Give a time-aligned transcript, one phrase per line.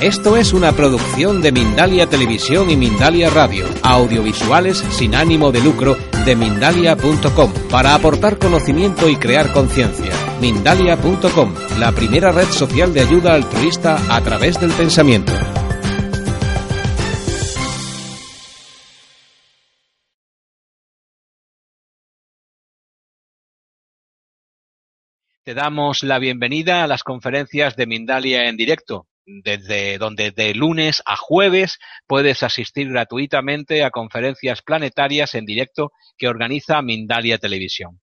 [0.00, 5.94] Esto es una producción de Mindalia Televisión y Mindalia Radio, audiovisuales sin ánimo de lucro
[6.24, 10.10] de mindalia.com, para aportar conocimiento y crear conciencia.
[10.40, 15.34] Mindalia.com, la primera red social de ayuda altruista a través del pensamiento.
[25.44, 29.09] Te damos la bienvenida a las conferencias de Mindalia en directo
[29.42, 36.28] desde donde de lunes a jueves puedes asistir gratuitamente a conferencias planetarias en directo que
[36.28, 38.00] organiza Mindalia Televisión.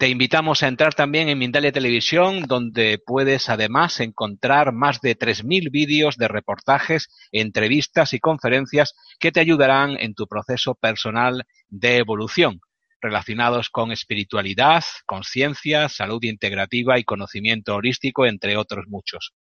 [0.00, 5.70] Te invitamos a entrar también en Mindalia Televisión, donde puedes además encontrar más de 3.000
[5.70, 12.60] vídeos de reportajes, entrevistas y conferencias que te ayudarán en tu proceso personal de evolución,
[13.02, 19.34] relacionados con espiritualidad, conciencia, salud integrativa y conocimiento holístico, entre otros muchos.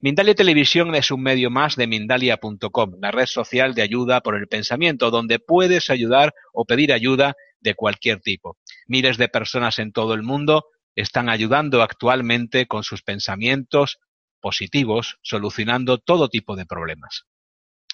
[0.00, 4.48] Mindalia Televisión es un medio más de Mindalia.com, la red social de ayuda por el
[4.48, 8.58] pensamiento, donde puedes ayudar o pedir ayuda de cualquier tipo.
[8.86, 13.98] Miles de personas en todo el mundo están ayudando actualmente con sus pensamientos
[14.40, 17.24] positivos, solucionando todo tipo de problemas.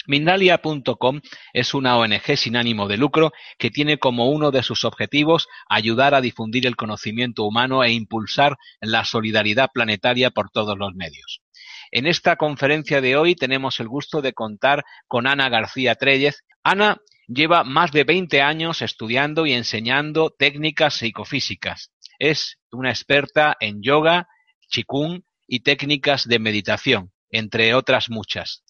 [0.06, 1.20] Mindalia.com
[1.52, 6.14] es una ONG sin ánimo de lucro que tiene como uno de sus objetivos ayudar
[6.14, 11.42] a difundir el conocimiento humano e impulsar la solidaridad planetaria por todos los medios.
[11.92, 16.44] En esta conferencia de hoy tenemos el gusto de contar con Ana García Trellez.
[16.62, 21.90] Ana lleva más de 20 años estudiando y enseñando técnicas psicofísicas.
[22.20, 24.28] Es una experta en yoga,
[24.68, 28.62] chikung y técnicas de meditación, entre otras muchas.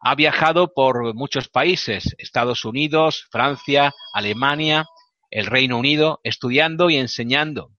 [0.00, 4.86] Ha viajado por muchos países, Estados Unidos, Francia, Alemania,
[5.30, 7.70] el Reino Unido, estudiando y enseñando.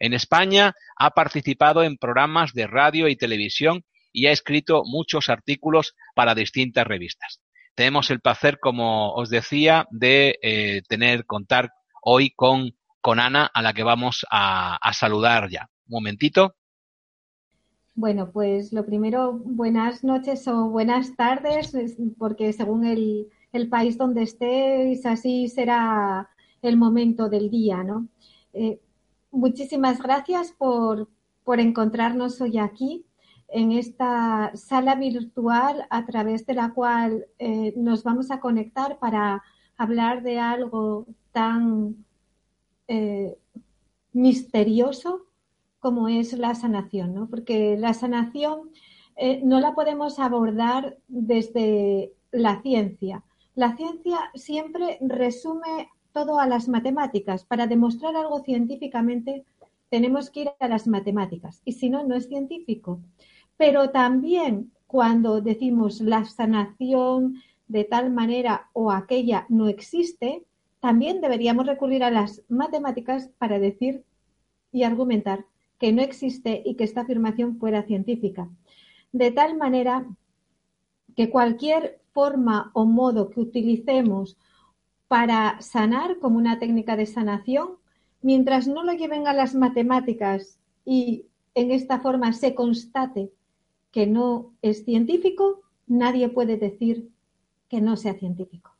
[0.00, 5.94] En España ha participado en programas de radio y televisión y ha escrito muchos artículos
[6.14, 7.40] para distintas revistas.
[7.74, 11.70] Tenemos el placer, como os decía, de eh, tener, contar
[12.02, 15.68] hoy con, con Ana, a la que vamos a, saludar ya.
[15.86, 16.54] Un momentito.
[17.94, 21.72] Bueno, pues lo primero, buenas noches o buenas tardes,
[22.18, 23.28] porque según el,
[23.68, 26.28] país donde estéis, así será
[26.62, 28.08] el momento del día, ¿no?
[28.52, 28.80] Eh,
[29.30, 31.08] muchísimas gracias por,
[31.44, 33.04] por encontrarnos hoy aquí
[33.52, 39.42] en esta sala virtual a través de la cual eh, nos vamos a conectar para
[39.76, 42.04] hablar de algo tan
[42.88, 43.36] eh,
[44.12, 45.26] misterioso
[45.78, 47.28] como es la sanación, ¿no?
[47.28, 48.70] Porque la sanación
[49.16, 53.24] eh, no la podemos abordar desde la ciencia.
[53.54, 57.44] La ciencia siempre resume todo a las matemáticas.
[57.44, 59.44] Para demostrar algo científicamente
[59.88, 63.00] tenemos que ir a las matemáticas y si no, no es científico
[63.60, 70.46] pero también cuando decimos la sanación de tal manera o aquella no existe,
[70.80, 74.02] también deberíamos recurrir a las matemáticas para decir
[74.72, 75.44] y argumentar
[75.78, 78.48] que no existe y que esta afirmación fuera científica.
[79.12, 80.06] De tal manera
[81.14, 84.38] que cualquier forma o modo que utilicemos
[85.06, 87.72] para sanar como una técnica de sanación,
[88.22, 93.30] mientras no lo lleven a las matemáticas y en esta forma se constate
[93.92, 97.10] que no es científico, nadie puede decir
[97.68, 98.70] que no sea científico.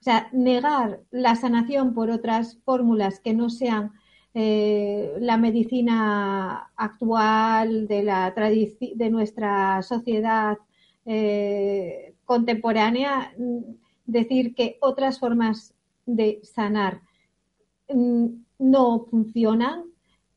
[0.00, 3.92] O sea, negar la sanación por otras fórmulas que no sean
[4.34, 10.58] eh, la medicina actual de, la de nuestra sociedad
[11.04, 13.58] eh, contemporánea, mm,
[14.06, 15.74] decir que otras formas
[16.06, 17.00] de sanar
[17.88, 18.26] mm,
[18.58, 19.84] no funcionan,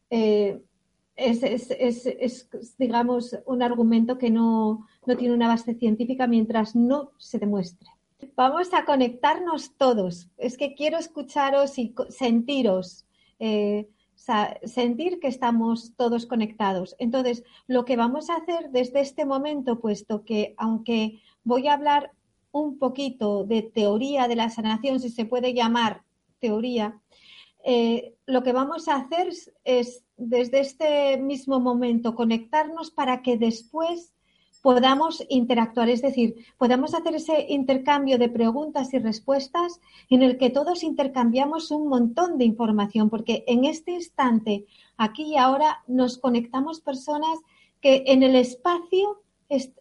[0.09, 0.61] eh,
[1.15, 4.87] es, digamos, un argumento que no,
[5.17, 7.89] tiene una base científica mientras no se demuestre.
[8.35, 10.29] Vamos a conectarnos todos.
[10.37, 13.05] Es que quiero escucharos y sentiros,
[13.39, 13.89] eh,
[14.63, 16.95] sentir que estamos todos conectados.
[16.99, 22.11] Entonces, lo que vamos a hacer desde este momento, puesto que aunque voy a hablar
[22.51, 26.03] un poquito de teoría de la sanación, si se puede llamar
[26.39, 27.01] teoría,
[27.63, 29.29] eh, lo que vamos a hacer
[29.63, 34.13] es desde este mismo momento conectarnos para que después
[34.61, 40.51] podamos interactuar, es decir, podamos hacer ese intercambio de preguntas y respuestas en el que
[40.51, 46.79] todos intercambiamos un montón de información, porque en este instante, aquí y ahora, nos conectamos
[46.81, 47.39] personas
[47.81, 49.23] que en el espacio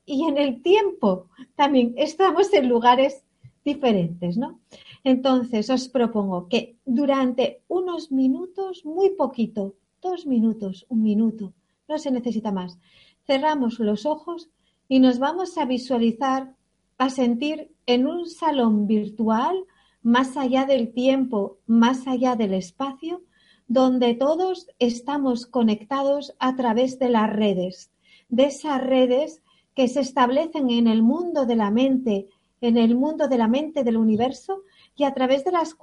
[0.07, 3.23] y en el tiempo también estamos en lugares
[3.63, 4.61] diferentes, ¿no?
[5.05, 11.53] Entonces, os propongo que durante unos minutos, muy poquito, dos minutos, un minuto,
[11.89, 12.79] no se necesita más,
[13.27, 14.51] cerramos los ojos
[14.89, 16.55] y nos vamos a visualizar,
[16.99, 19.65] a sentir en un salón virtual,
[20.03, 23.23] más allá del tiempo, más allá del espacio,
[23.69, 27.91] donde todos estamos conectados a través de las redes,
[28.29, 29.43] de esas redes
[29.75, 32.29] que se establecen en el mundo de la mente,
[32.61, 34.63] en el mundo de la mente del universo
[34.97, 35.77] y a través de las,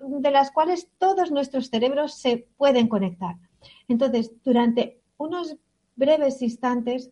[0.00, 3.36] de las cuales todos nuestros cerebros se pueden conectar.
[3.88, 5.56] Entonces, durante unos
[5.96, 7.10] breves instantes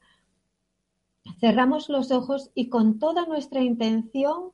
[1.40, 4.52] cerramos los ojos y con toda nuestra intención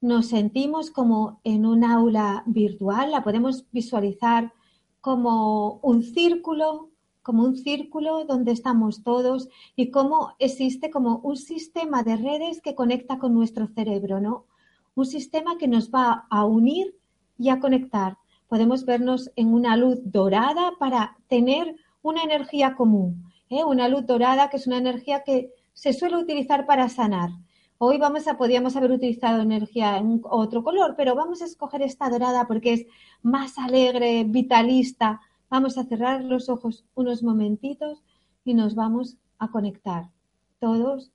[0.00, 4.52] nos sentimos como en un aula virtual, la podemos visualizar
[5.00, 6.90] como un círculo,
[7.22, 12.74] como un círculo donde estamos todos y cómo existe como un sistema de redes que
[12.74, 14.46] conecta con nuestro cerebro, ¿no?
[14.94, 16.94] Un sistema que nos va a unir
[17.38, 18.18] y a conectar.
[18.48, 23.64] Podemos vernos en una luz dorada para tener una energía común, ¿eh?
[23.64, 27.30] una luz dorada que es una energía que se suele utilizar para sanar.
[27.78, 32.08] Hoy vamos a, podríamos haber utilizado energía en otro color, pero vamos a escoger esta
[32.08, 32.86] dorada porque es
[33.22, 35.20] más alegre, vitalista.
[35.50, 38.02] Vamos a cerrar los ojos unos momentitos
[38.44, 40.10] y nos vamos a conectar.
[40.58, 41.12] Todos,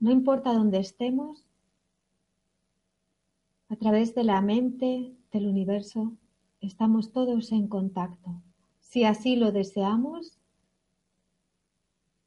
[0.00, 1.46] no importa dónde estemos,
[3.68, 6.12] a través de la mente, del universo,
[6.66, 8.42] estamos todos en contacto.
[8.80, 10.38] Si así lo deseamos,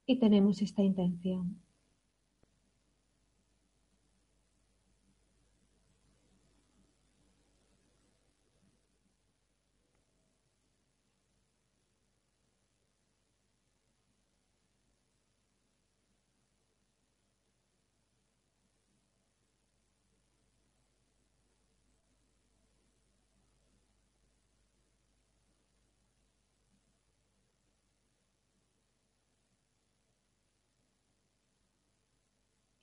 [0.07, 1.59] y tenemos esta intención.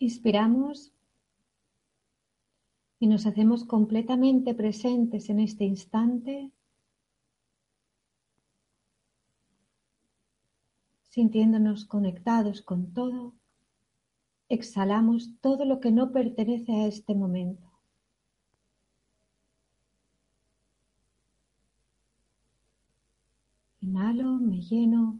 [0.04, 0.92] Inspiramos
[2.98, 6.50] y nos hacemos completamente presentes en este instante,
[11.08, 13.32] sintiéndonos conectados con todo.
[14.50, 17.66] Exhalamos todo lo que no pertenece a este momento.
[23.80, 25.18] Inhalo, me lleno,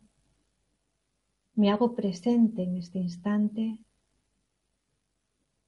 [1.55, 3.79] me hago presente en este instante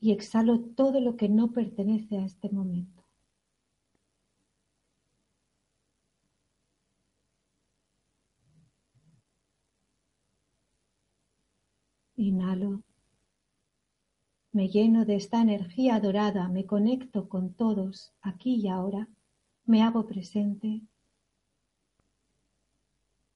[0.00, 3.04] y exhalo todo lo que no pertenece a este momento.
[12.16, 12.82] Inhalo,
[14.52, 19.06] me lleno de esta energía dorada, me conecto con todos aquí y ahora,
[19.66, 20.81] me hago presente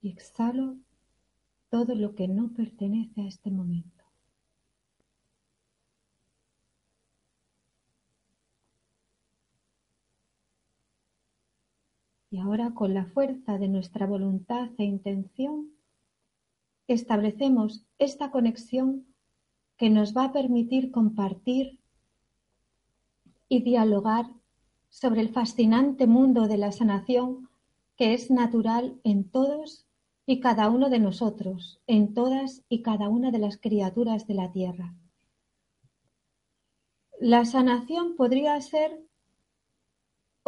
[0.00, 0.78] y exhalo
[1.68, 3.99] todo lo que no pertenece a este momento.
[12.30, 15.72] Y ahora con la fuerza de nuestra voluntad e intención,
[16.86, 19.06] establecemos esta conexión
[19.76, 21.80] que nos va a permitir compartir
[23.48, 24.26] y dialogar
[24.90, 27.48] sobre el fascinante mundo de la sanación
[27.96, 29.86] que es natural en todos
[30.24, 34.52] y cada uno de nosotros, en todas y cada una de las criaturas de la
[34.52, 34.94] tierra.
[37.18, 39.09] La sanación podría ser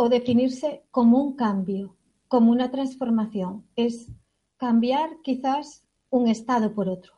[0.02, 1.94] o definirse como un cambio,
[2.26, 3.64] como una transformación.
[3.76, 4.10] Es
[4.56, 7.12] cambiar quizás un estado por otro.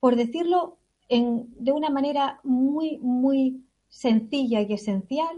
[0.00, 5.36] Por decirlo de una manera muy, muy sencilla y esencial,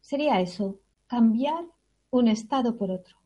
[0.00, 1.66] sería eso, cambiar
[2.08, 3.18] un estado por otro.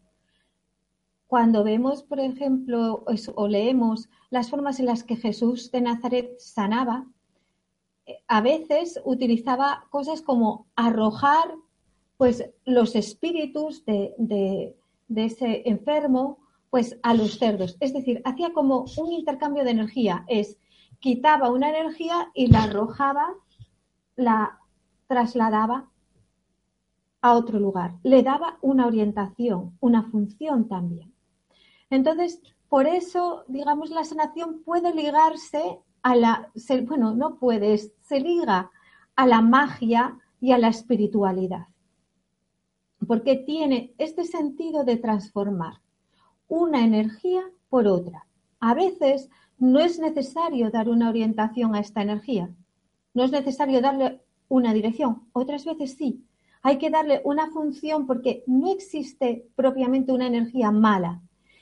[1.29, 3.05] Cuando vemos, por ejemplo,
[3.37, 7.07] o leemos las formas en las que Jesús de Nazaret sanaba,
[8.05, 11.55] eh, a veces utilizaba cosas como arrojar
[12.23, 14.77] pues los espíritus de,
[15.09, 16.39] ese enfermo
[16.71, 17.77] pues a los cerdos.
[17.81, 20.25] Es decir, hacía como un intercambio de energía.
[20.29, 20.57] Es
[21.01, 23.35] quitaba una energía y la arrojaba,
[24.15, 24.61] la
[25.09, 25.91] trasladaba
[27.23, 27.97] a otro lugar.
[28.05, 31.13] Le daba una orientación, una función también.
[31.91, 36.53] Entonces, por eso, digamos, la sanación puede ligarse a la,
[36.87, 38.71] bueno, no puede, se liga
[39.17, 41.67] a la magia y a la espiritualidad.
[43.13, 45.75] Porque tiene este sentido de transformar
[46.49, 48.25] una energía por otra.
[48.59, 49.29] A veces
[49.59, 52.49] no es necesario dar una orientación a esta energía,
[53.13, 56.25] no es necesario darle una dirección, otras veces sí.
[56.63, 61.21] Hay que darle una función porque no existe propiamente una energía mala.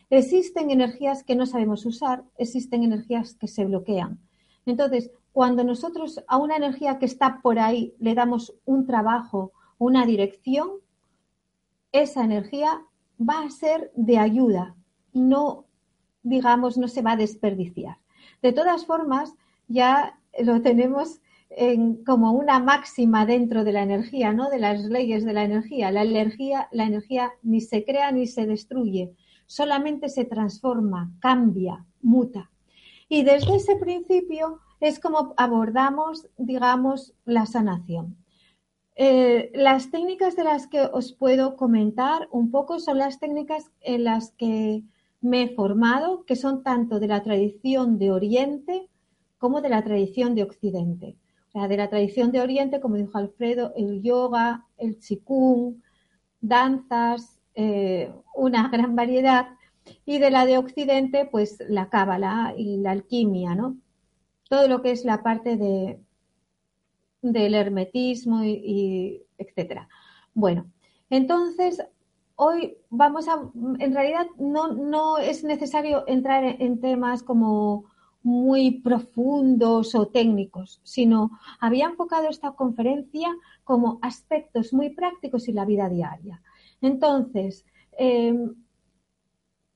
[0.08, 4.20] Existen energías que no sabemos usar, existen energías que se bloquean.
[4.66, 10.06] Entonces, cuando nosotros a una energía que está por ahí le damos un trabajo, una
[10.06, 10.78] dirección,
[11.92, 12.82] esa energía
[13.18, 14.74] va a ser de ayuda,
[15.12, 15.66] no,
[16.22, 17.98] digamos, no se va a desperdiciar.
[18.42, 19.34] De todas formas,
[19.68, 21.20] ya lo tenemos
[22.06, 24.48] como una máxima dentro de la energía, ¿no?
[24.50, 25.90] De las leyes de la energía.
[25.90, 29.12] La energía, la energía ni se crea ni se destruye,
[29.46, 32.50] solamente se transforma, cambia, muta.
[33.08, 38.16] Y desde ese principio es como abordamos, digamos, la sanación.
[39.02, 44.04] Eh, las técnicas de las que os puedo comentar un poco son las técnicas en
[44.04, 44.82] las que
[45.22, 48.90] me he formado, que son tanto de la tradición de Oriente
[49.38, 51.16] como de la tradición de Occidente.
[51.48, 55.76] O sea, de la tradición de Oriente, como dijo Alfredo, el yoga, el chikung,
[56.42, 59.46] danzas, eh, una gran variedad.
[60.04, 63.78] Y de la de Occidente, pues la cábala y la alquimia, ¿no?
[64.50, 66.00] Todo lo que es la parte de,
[67.22, 69.88] del hermetismo y, etcétera.
[70.34, 70.70] Bueno,
[71.08, 71.82] entonces
[72.36, 73.38] hoy vamos a,
[73.78, 77.84] en realidad no, no es necesario entrar en, temas como
[78.22, 83.28] muy profundos o técnicos, sino había enfocado esta conferencia
[83.64, 86.42] como aspectos muy prácticos y la vida diaria.
[86.80, 88.54] Entonces, em,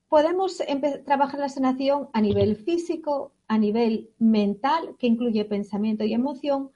[0.09, 0.63] podemos
[1.05, 6.71] trabajar la sanación a nivel físico, a nivel mental, que incluye pensamiento y emoción,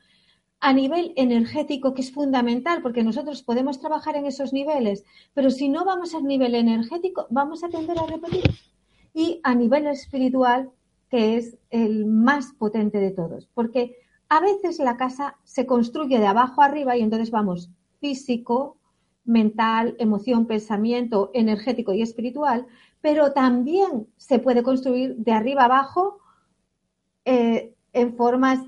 [0.61, 5.69] a nivel energético, que es fundamental, porque nosotros podemos trabajar en esos niveles, pero si
[5.69, 8.51] no vamos al nivel energético, vamos a tender a repetir.
[9.15, 10.71] Y a nivel espiritual,
[11.11, 13.97] que es el más potente de todos, porque
[14.29, 18.77] a veces la casa se construye de abajo arriba y entonces vamos físico,
[19.25, 22.67] mental, emoción, pensamiento, energético y espiritual,
[23.01, 26.19] pero también se puede construir de arriba abajo
[27.25, 28.61] eh, en formas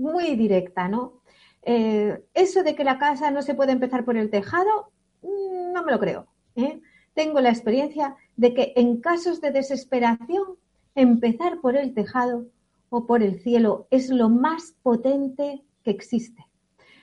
[0.00, 1.20] muy directa, ¿no?
[1.62, 4.92] Eh, eso de que la casa no se puede empezar por el tejado,
[5.22, 6.26] mm, no me lo creo.
[6.56, 6.80] ¿eh?
[7.14, 10.56] Tengo la experiencia de que en casos de desesperación,
[10.94, 12.46] empezar por el tejado
[12.88, 16.44] o por el cielo es lo más potente que existe.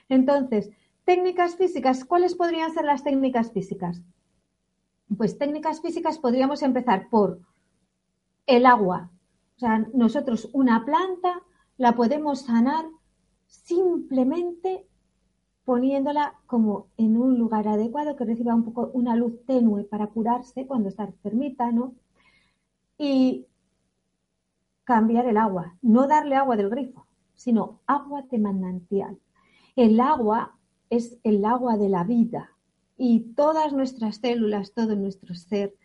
[0.10, 0.70] Entonces,
[1.06, 4.02] técnicas físicas, ¿cuáles podrían ser las técnicas físicas?
[5.16, 7.40] Pues técnicas físicas podríamos empezar por
[8.46, 9.12] el agua.
[9.56, 11.42] O sea, nosotros una planta
[11.78, 12.86] la podemos sanar
[13.46, 14.86] simplemente
[15.66, 20.66] poniéndola como en un lugar adecuado que reciba un poco una luz tenue para curarse
[20.66, 21.94] cuando está enfermita, ¿no?
[22.98, 23.46] Y
[24.86, 27.06] cambiar el agua, no darle agua del grifo,
[27.36, 29.20] sino agua de manantial.
[29.76, 30.58] El agua
[30.90, 32.52] es el agua de la vida
[32.98, 35.76] y todas nuestras células, todo nuestro ser,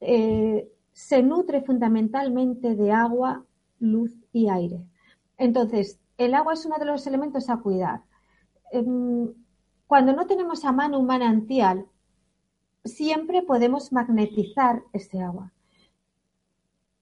[0.00, 3.44] eh, se nutre fundamentalmente de agua,
[3.78, 4.84] luz y aire.
[5.40, 8.02] Entonces, el agua es uno de los elementos a cuidar.
[8.72, 9.32] Em,
[9.86, 11.86] cuando no tenemos a mano un manantial,
[12.84, 15.50] siempre podemos magnetizar ese agua.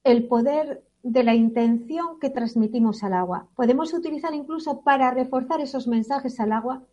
[0.05, 3.49] El poder de la intención que transmitimos al agua.
[3.57, 6.85] Podemos utilizar incluso para reforzar esos mensajes al agua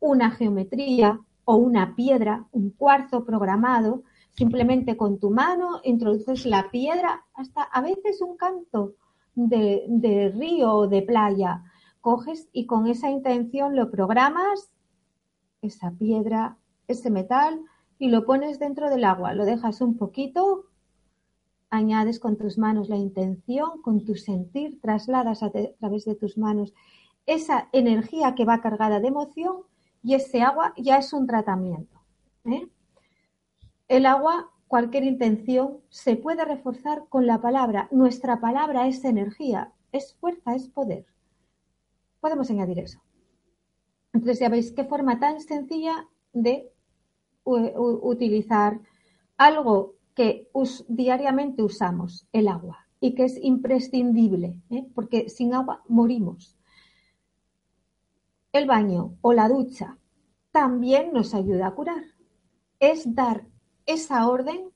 [0.00, 7.26] una geometría o una piedra, un cuarzo programado, simplemente con tu mano introduces la piedra
[7.34, 8.94] hasta a veces un canto
[9.36, 11.62] de, río o de playa.
[12.00, 14.70] Coges y con esa intención lo programas,
[15.62, 17.60] esa piedra, ese metal,
[17.98, 19.34] y lo pones dentro del agua.
[19.34, 20.64] Lo dejas un poquito,
[21.70, 26.72] añades con tus manos la intención, con tu sentir, trasladas a, través de tus manos
[27.26, 29.62] esa energía que va cargada de emoción
[30.02, 32.00] y ese agua ya es un tratamiento.
[32.44, 32.68] ¿eh?
[33.88, 37.88] El agua cualquier intención se puede reforzar con la palabra.
[37.90, 41.06] Nuestra palabra es energía, es fuerza, es poder.
[42.20, 43.00] Podemos añadir eso.
[44.12, 46.72] Entonces ya veis qué forma tan sencilla de
[47.44, 48.80] utilizar
[49.36, 50.48] algo que
[50.88, 54.86] diariamente usamos, el agua, y que es imprescindible, ¿eh?
[54.94, 56.56] porque sin agua morimos.
[58.52, 59.98] El baño o la ducha
[60.50, 62.02] también nos ayuda a curar.
[62.80, 63.46] Es dar
[63.86, 64.70] esa orden,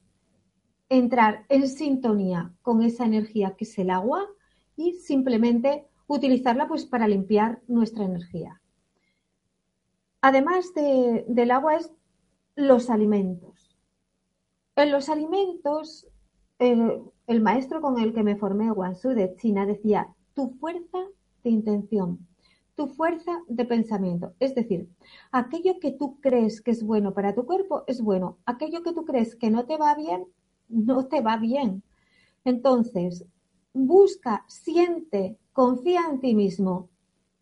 [0.88, 4.26] entrar en sintonía con esa energía que es el agua
[4.76, 8.60] y simplemente utilizarla pues para limpiar nuestra energía.
[10.20, 11.92] Además del agua es
[12.56, 13.76] los alimentos.
[14.76, 16.08] En los alimentos,
[16.58, 20.98] el, maestro con el que me formé, Wansu de China, decía, tu fuerza
[21.42, 22.26] de intención,
[22.80, 24.32] tu fuerza de pensamiento.
[24.40, 24.88] Es decir,
[25.32, 28.38] aquello que tú crees que es bueno para tu cuerpo es bueno.
[28.46, 30.24] Aquello que tú crees que no te va bien,
[30.70, 31.82] no te va bien.
[32.42, 33.26] Entonces,
[33.74, 36.88] busca, siente, confía en ti mismo.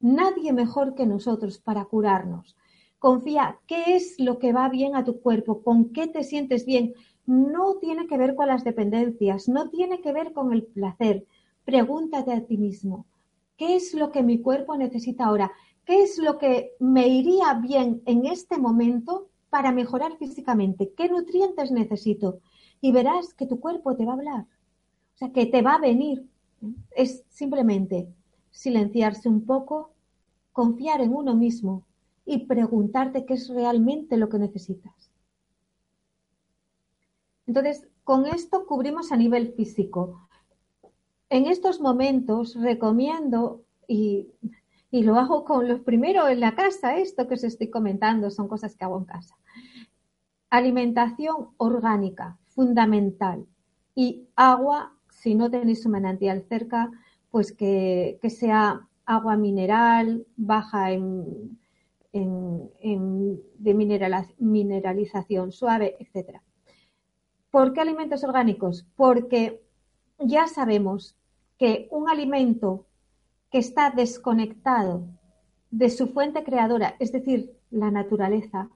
[0.01, 2.57] Nadie mejor que nosotros para curarnos.
[2.99, 6.95] Confía qué es lo que va bien a tu cuerpo, con qué te sientes bien.
[7.27, 11.27] No tiene que ver con las dependencias, no tiene que ver con el placer.
[11.65, 13.07] Pregúntate a ti mismo,
[13.59, 15.53] ¿qué es lo que mi cuerpo necesita ahora?
[15.85, 20.93] ¿Qué es lo que me iría bien en este momento para mejorar físicamente?
[20.97, 22.41] ¿Qué nutrientes necesito?
[22.81, 24.47] Y verás que tu cuerpo te va a hablar.
[25.15, 26.25] O sea, que te va a venir.
[26.93, 28.09] Es simplemente
[28.51, 29.93] silenciarse un poco,
[30.53, 31.85] confiar en uno mismo
[32.25, 35.11] y preguntarte qué es realmente lo que necesitas.
[37.47, 40.28] Entonces, con esto cubrimos a nivel físico.
[41.31, 44.29] En estos momentos recomiendo, y,
[44.91, 48.75] lo hago con los primeros en la casa, esto que os estoy comentando son cosas
[48.75, 49.37] que hago en casa.
[50.49, 53.47] Alimentación orgánica, fundamental.
[53.95, 56.91] Y agua, si no tenéis un manantial cerca,
[57.31, 61.59] pues que, sea agua mineral, baja en,
[62.13, 63.75] de
[64.39, 66.41] mineralización suave, etc.
[67.51, 68.87] ¿Por qué alimentos orgánicos?
[68.97, 69.63] Porque
[70.19, 71.18] ya sabemos
[71.59, 72.87] que un alimento
[73.51, 75.03] que está desconectado
[75.71, 78.71] de su fuente creadora, es decir, la naturaleza,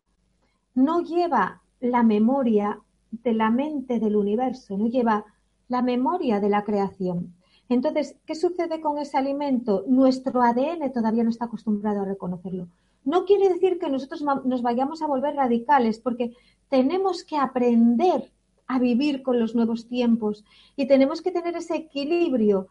[0.74, 5.24] no lleva la memoria de la mente del universo, no lleva
[5.68, 7.34] la memoria de la creación.
[7.68, 9.84] Entonces, ¿qué sucede con ese alimento?
[9.86, 12.68] Nuestro ADN todavía no está acostumbrado a reconocerlo.
[13.04, 16.34] No quiere decir que nosotros nos vayamos a volver radicales, porque
[16.68, 18.30] tenemos que aprender
[18.66, 20.44] a vivir con los nuevos tiempos
[20.76, 22.68] y tenemos que tener ese equilibrio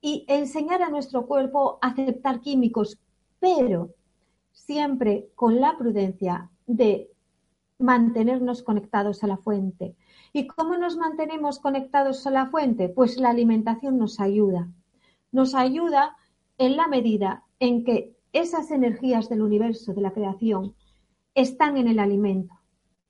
[0.00, 2.98] y enseñar a nuestro cuerpo a aceptar químicos,
[3.40, 3.90] pero
[4.52, 7.10] siempre con la prudencia de
[7.78, 9.96] mantenernos conectados a la fuente.
[10.32, 12.88] ¿Y cómo nos mantenemos conectados a la fuente?
[12.88, 14.68] Pues la alimentación nos ayuda.
[15.32, 16.16] Nos ayuda
[16.58, 20.74] en la medida en que esas energías del universo, de la creación,
[21.34, 22.55] están en el alimento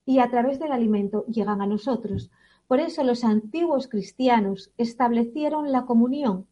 [0.07, 2.31] y a través del alimento llegan a nosotros.
[2.66, 6.47] Por eso los antiguos cristianos establecieron la comunión,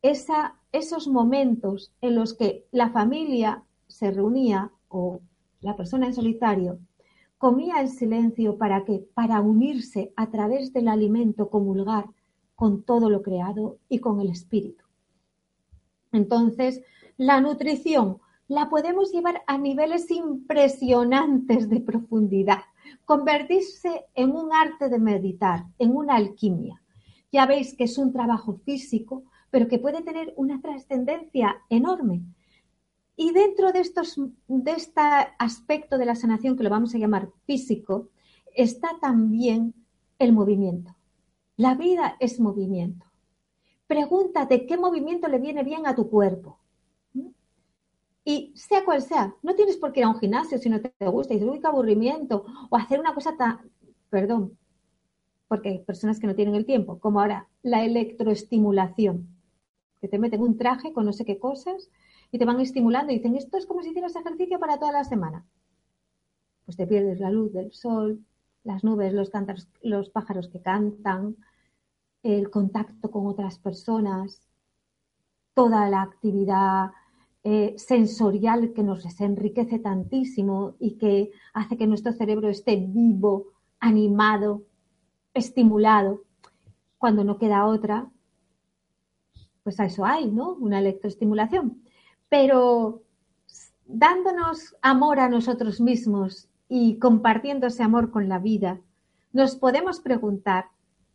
[0.00, 5.20] esos momentos en los que la familia se reunía o
[5.60, 6.78] la persona en solitario
[7.38, 12.06] comía en silencio para que para unirse a través del alimento comulgar
[12.54, 14.84] con todo lo creado y con el espíritu.
[16.12, 16.82] Entonces,
[17.16, 22.60] la nutrición la podemos llevar a niveles impresionantes de profundidad,
[23.04, 26.82] convertirse en un arte de meditar, en una alquimia.
[27.32, 32.22] Ya veis que es un trabajo físico, pero que puede tener una trascendencia enorme.
[33.16, 35.00] Y dentro de, estos, de este
[35.38, 38.08] aspecto de la sanación, que lo vamos a llamar físico,
[38.54, 39.74] está también
[40.18, 40.96] el movimiento.
[41.56, 43.06] La vida es movimiento.
[43.86, 46.58] Pregúntate qué movimiento le viene bien a tu cuerpo.
[48.24, 50.92] Y sea cual sea, no tienes por qué ir a un gimnasio si no te
[51.06, 53.70] gusta y dices, uy, aburrimiento, o hacer una cosa tan,
[54.08, 54.56] perdón,
[55.46, 59.28] porque hay personas que no tienen el tiempo, como ahora la electroestimulación,
[60.00, 61.90] que te meten un traje con no sé qué cosas
[62.32, 65.04] y te van estimulando y dicen, esto es como si hicieras ejercicio para toda la
[65.04, 65.44] semana.
[66.64, 68.24] Pues te pierdes la luz del sol,
[68.64, 69.30] las nubes, los,
[69.82, 71.36] los pájaros que cantan,
[72.22, 74.40] el contacto con otras personas,
[75.52, 76.90] toda la actividad
[77.46, 83.48] eh, sensorial que nos enriquece tantísimo y que hace que nuestro cerebro esté vivo,
[83.80, 84.62] animado,
[85.34, 86.22] estimulado.
[86.96, 88.10] Cuando no queda otra,
[89.62, 90.54] pues a eso hay, ¿no?
[90.54, 91.82] Una electroestimulación.
[92.30, 93.02] Pero
[93.86, 98.80] dándonos amor a nosotros mismos y compartiendo ese amor con la vida,
[99.32, 100.66] nos podemos preguntar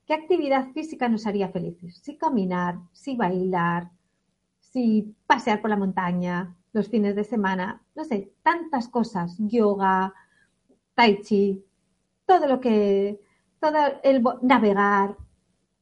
[0.05, 1.99] qué actividad física nos haría felices.
[2.03, 3.89] Si caminar, si bailar,
[4.71, 10.13] si pasear por la montaña los fines de semana, no sé, tantas cosas, yoga,
[10.93, 11.63] tai chi,
[12.25, 13.19] todo lo que,
[13.60, 15.17] todo el navegar,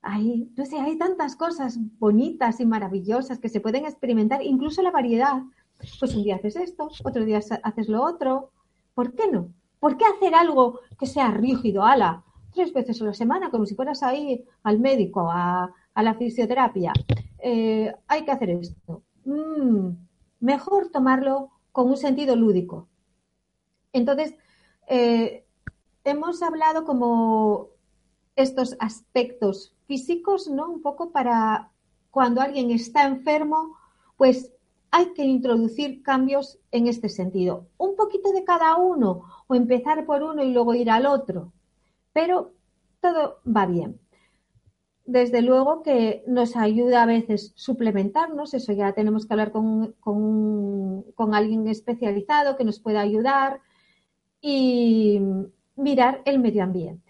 [0.02, 4.92] hay, no sé, hay tantas cosas bonitas y maravillosas que se pueden experimentar, incluso la
[4.92, 5.44] variedad.
[6.00, 8.52] Pues un día haces esto, otro día haces lo otro.
[8.94, 9.54] ¿Por qué no?
[9.80, 12.24] ¿Por qué hacer algo que sea rígido, ala,
[12.54, 16.94] tres veces a la semana, como si fueras ahí al médico, a, a la fisioterapia?
[17.40, 19.04] Eh, hay que hacer esto.
[19.26, 19.90] mm,
[20.40, 22.88] mejor tomarlo con un sentido lúdico.
[23.92, 24.36] Entonces,
[24.88, 25.44] eh,
[26.04, 27.70] hemos hablado como
[28.36, 30.70] estos aspectos físicos, ¿no?
[30.70, 31.72] Un poco para
[32.12, 33.76] cuando alguien está enfermo,
[34.18, 34.54] pues
[34.92, 37.66] hay que introducir cambios en este sentido.
[37.78, 41.54] Un poquito de cada uno o empezar por uno y luego ir al otro.
[42.14, 42.54] Pero
[43.02, 44.00] todo va bien.
[45.08, 51.34] Desde luego que nos ayuda a veces suplementarnos, eso ya tenemos que hablar con, con
[51.34, 53.62] alguien especializado que nos pueda ayudar
[54.42, 55.22] y
[55.78, 57.10] mirar el medio ambiente.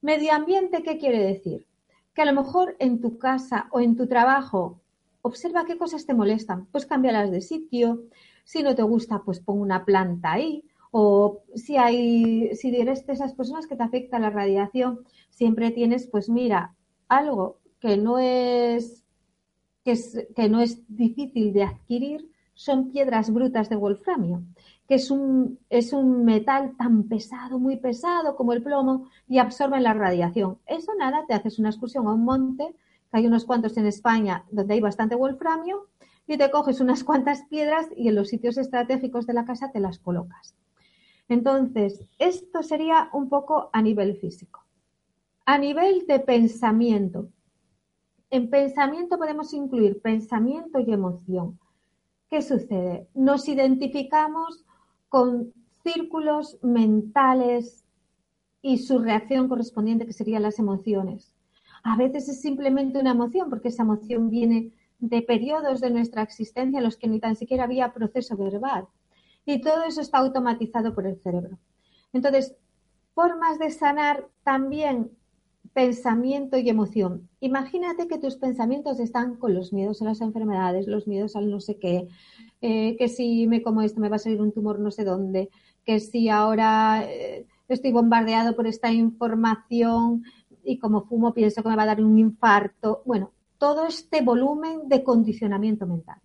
[0.00, 1.66] Medio ambiente, ¿qué quiere decir?
[2.14, 4.80] Que a lo mejor en tu casa o en tu trabajo
[5.20, 8.04] observa qué cosas te molestan, pues cámbialas de sitio.
[8.44, 10.64] Si no te gusta, pues pon una planta ahí.
[10.90, 16.06] O si hay, si eres de esas personas que te afecta la radiación, siempre tienes,
[16.06, 16.74] pues mira,
[17.08, 19.04] algo que no es,
[19.84, 24.42] que, no es difícil de adquirir, son piedras brutas de wolframio
[24.86, 29.82] que es un, es un metal tan pesado, muy pesado como el plomo y absorben
[29.82, 30.58] la radiación.
[30.66, 32.74] Eso nada, te haces una excursión a un monte,
[33.10, 35.88] que hay unos cuantos en España donde hay bastante wolframio,
[36.26, 39.80] y te coges unas cuantas piedras y en los sitios estratégicos de la casa te
[39.80, 40.54] las colocas.
[41.28, 44.63] Entonces, esto sería un poco a nivel físico.
[45.46, 47.28] A nivel de pensamiento.
[48.30, 51.58] En pensamiento podemos incluir pensamiento y emoción.
[52.30, 53.08] ¿Qué sucede?
[53.14, 54.64] Nos identificamos
[55.10, 55.52] con
[55.82, 57.84] círculos mentales
[58.62, 61.34] y su reacción correspondiente, que serían las emociones.
[61.82, 66.78] A veces es simplemente una emoción, porque esa emoción viene de periodos de nuestra existencia
[66.78, 68.88] en los que ni tan siquiera había proceso verbal.
[69.44, 71.58] Y todo eso está automatizado por el cerebro.
[72.14, 72.56] Entonces,
[73.12, 75.10] formas de sanar también
[75.74, 77.28] pensamiento y emoción.
[77.40, 81.60] Imagínate que tus pensamientos están con los miedos a las enfermedades, los miedos al no
[81.60, 82.06] sé qué,
[82.62, 85.50] eh, que si me como esto me va a salir un tumor no sé dónde,
[85.84, 90.22] que si ahora eh, estoy bombardeado por esta información
[90.62, 93.02] y como fumo pienso que me va a dar un infarto.
[93.04, 96.18] Bueno, todo este volumen de condicionamiento mental.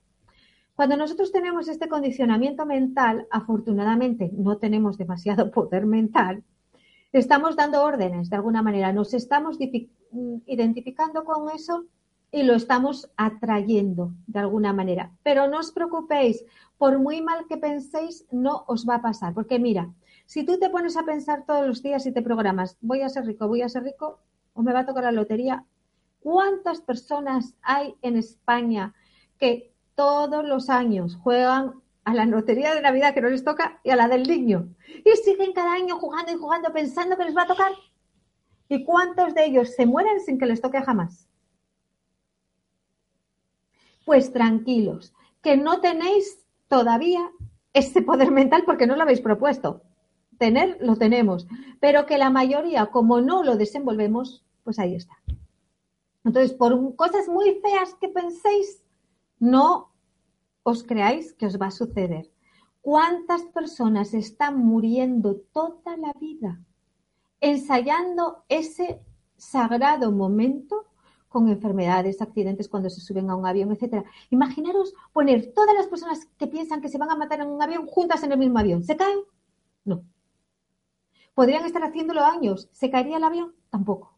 [0.76, 6.44] Cuando nosotros tenemos este condicionamiento mental, afortunadamente no tenemos demasiado poder mental,
[7.12, 9.58] estamos dando órdenes de alguna manera, nos estamos
[10.46, 11.86] identificando con eso
[12.32, 15.12] y lo estamos atrayendo de alguna manera.
[15.24, 16.46] Pero no os preocupéis,
[16.78, 19.34] por muy mal que penséis, no os va a pasar.
[19.34, 19.92] Porque mira,
[20.26, 23.26] si tú te pones a pensar todos los días y te programas, voy a ser
[23.26, 24.20] rico, voy a ser rico,
[24.54, 25.66] o me va a tocar la lotería,
[26.20, 28.94] ¿cuántas personas hay en España
[29.40, 33.92] que todos los años juegan a la lotería de Navidad que no les toca y
[33.92, 34.76] a la del niño?
[35.06, 37.72] Y siguen cada año jugando y jugando pensando que les va a tocar.
[38.68, 41.28] ¿Y cuántos de ellos se mueren sin que les toque jamás?
[44.06, 47.30] Pues tranquilos, que no tenéis todavía
[47.74, 49.84] ese poder mental porque no lo habéis propuesto.
[50.40, 51.48] Tener lo tenemos,
[51.80, 55.16] pero que la mayoría, como no lo desenvolvemos, pues ahí está.
[56.24, 58.84] Entonces, por cosas muy feas que penséis,
[59.40, 59.89] no
[60.64, 62.32] os creáis que os va a suceder.
[62.82, 66.60] ¿Cuántas personas están muriendo toda la vida
[67.42, 69.02] ensayando ese
[69.38, 70.86] sagrado momento
[71.30, 74.04] con enfermedades, accidentes cuando se suben a un avión, etcétera.
[74.32, 77.86] Imaginaros poner todas las personas que piensan que se van a matar en un avión
[77.86, 78.84] juntas en el mismo avión.
[78.84, 79.20] ¿Se caen?
[79.86, 80.04] No.
[81.36, 82.68] ¿Podrían estar haciéndolo años?
[82.72, 83.54] ¿Se caería el avión?
[83.70, 84.18] Tampoco.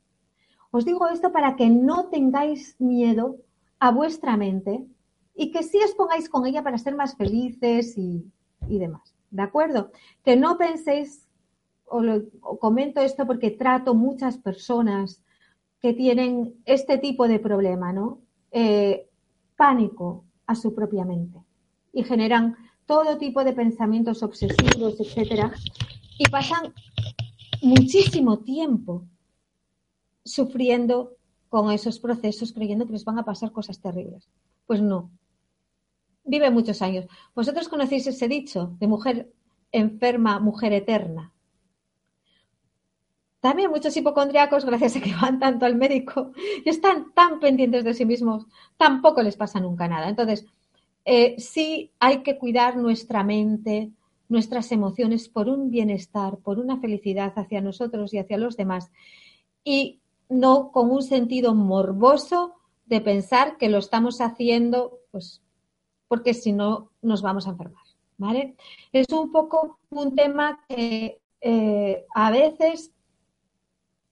[0.72, 3.38] Os digo esto para que no tengáis miedo
[3.78, 4.88] a vuestra mente
[5.36, 8.24] y que sí os pongáis con ella para ser más felices y,
[8.68, 9.14] demás.
[9.30, 9.92] ¿De acuerdo?
[10.24, 11.28] Que no penséis,
[11.86, 15.22] o, lo, comento esto porque trato muchas personas
[15.80, 18.20] que tienen este tipo de problema, ¿no?
[18.52, 19.08] Eh,
[19.56, 21.40] pánico a su propia mente
[21.94, 25.54] y generan todo tipo de pensamientos obsesivos, etcétera,
[26.18, 26.74] y pasan
[27.62, 29.06] muchísimo tiempo
[30.24, 31.14] sufriendo
[31.50, 34.28] con esos procesos creyendo que les van a pasar cosas terribles.
[34.66, 35.10] Pues no.
[36.32, 37.08] Vive muchos años.
[37.36, 39.34] Vosotros conocéis ese dicho de mujer
[39.70, 41.34] enferma, mujer eterna.
[43.42, 46.32] También muchos hipocondriacos, gracias a que van tanto al médico
[46.64, 48.46] y están tan pendientes de sí mismos,
[48.78, 50.08] tampoco les pasa nunca nada.
[50.08, 50.46] Entonces,
[51.04, 53.92] eh, sí hay que cuidar nuestra mente,
[54.30, 58.90] nuestras emociones por un bienestar, por una felicidad hacia nosotros y hacia los demás.
[59.66, 65.42] Y no con un sentido morboso de pensar que lo estamos haciendo, pues,
[66.12, 67.86] porque si no nos vamos a enfermar.
[68.18, 68.56] ¿Vale?
[68.92, 72.92] Es un poco un tema que eh, a veces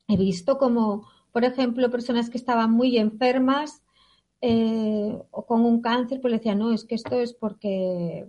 [0.10, 3.84] He visto como, por ejemplo, personas que estaban muy enfermas
[4.42, 8.26] eh, o con un cáncer, pues le decía, no, es que esto es porque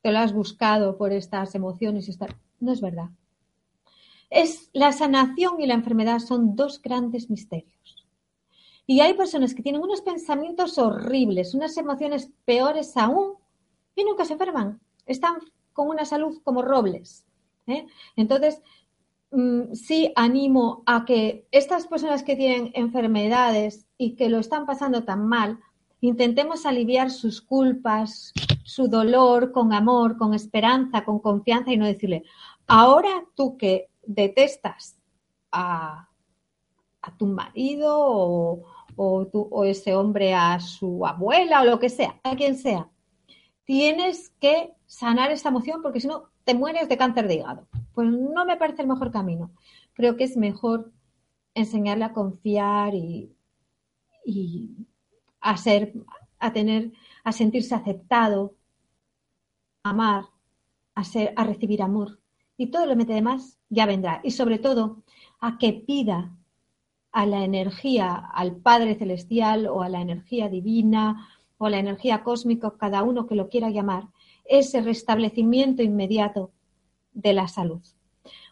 [0.00, 2.34] te lo has buscado por estas emociones y estar.
[2.60, 3.10] No es verdad.
[4.30, 7.97] Es la sanación y la enfermedad son dos grandes misterios.
[8.90, 13.34] Y hay personas que tienen unos pensamientos horribles, unas emociones peores aún,
[13.94, 14.80] y nunca se enferman.
[15.04, 15.34] Están
[15.74, 17.26] con una salud como robles.
[17.66, 17.86] ¿eh?
[18.16, 18.62] Entonces,
[19.30, 25.04] mm, sí animo a que estas personas que tienen enfermedades y que lo están pasando
[25.04, 25.60] tan mal,
[26.00, 28.32] intentemos aliviar sus culpas,
[28.64, 32.22] su dolor con amor, con esperanza, con confianza y no decirle,
[32.66, 34.96] ahora tú que detestas
[35.52, 36.08] a,
[37.18, 38.64] tu marido o,
[38.98, 42.90] o ese hombre a su abuela o lo que sea, a quien sea,
[43.64, 47.68] tienes que sanar esta emoción porque si no te mueres de cáncer de hígado.
[47.92, 49.50] Pues no me parece el mejor camino.
[49.92, 50.90] Creo que es mejor
[51.52, 53.30] enseñarle a confiar y,
[55.42, 55.92] a ser,
[56.38, 58.54] a tener, a sentirse aceptado,
[59.82, 60.24] amar,
[60.94, 62.18] a ser, a recibir amor.
[62.56, 64.22] Y todo lo mete demás ya vendrá.
[64.24, 65.02] Y sobre todo,
[65.40, 66.34] a que pida
[67.12, 72.22] a la energía, al Padre Celestial o a la energía divina o a la energía
[72.22, 74.08] cósmica, cada uno que lo quiera llamar,
[74.44, 76.50] ese restablecimiento inmediato
[77.12, 77.80] de la salud.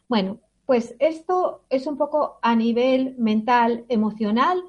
[0.08, 4.62] Bueno, pues esto es un poco a nivel mental, emocional.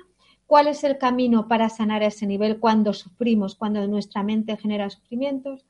[0.46, 4.90] ¿Cuál es el camino para sanar a ese nivel cuando sufrimos, cuando nuestra mente genera
[4.90, 5.66] sufrimientos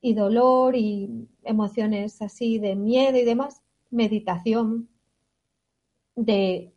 [0.00, 3.62] y dolor y emociones así de miedo y demás?
[3.90, 4.88] Meditación
[6.16, 6.72] de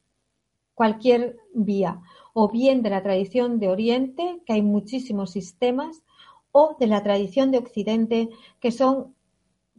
[0.78, 2.02] cualquier vía,
[2.34, 6.04] o bien de la tradición de Oriente, que hay muchísimos sistemas,
[6.52, 9.16] o de la tradición de Occidente, que son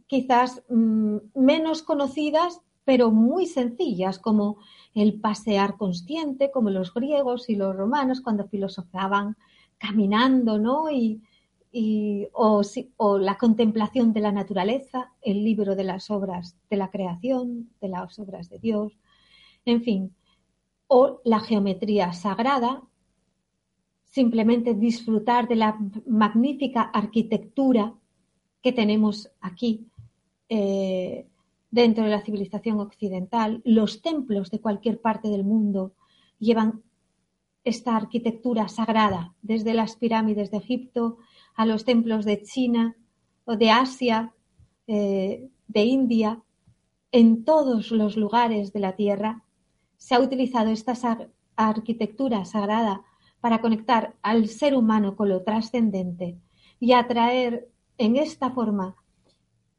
[0.07, 4.57] quizás mm, menos conocidas, pero muy sencillas, como
[4.93, 9.37] el pasear consciente, como los griegos y los romanos cuando filosofaban
[9.77, 10.91] caminando, ¿no?
[10.91, 11.21] Y,
[12.33, 12.61] o,
[12.97, 17.87] o, la contemplación de la naturaleza, el libro de las obras de la creación, de
[17.87, 18.97] las obras de Dios,
[19.65, 20.15] en fin,
[20.91, 22.81] o la geometría sagrada,
[24.05, 27.93] simplemente disfrutar de la magnífica arquitectura
[28.63, 29.85] que tenemos aquí
[30.49, 31.27] eh,
[31.69, 33.61] dentro de la civilización occidental.
[33.65, 35.93] Los templos de cualquier parte del mundo
[36.39, 36.81] llevan
[37.63, 41.19] esta arquitectura sagrada, desde las pirámides de Egipto
[41.53, 42.95] a los templos de China
[43.45, 44.33] o de Asia,
[44.87, 46.41] eh, de India,
[47.11, 49.43] en todos los lugares de la Tierra
[49.99, 50.93] se ha utilizado esta
[51.55, 53.03] arquitectura sagrada
[53.41, 56.39] para conectar al ser humano con lo trascendente
[56.79, 58.95] y atraer en esta forma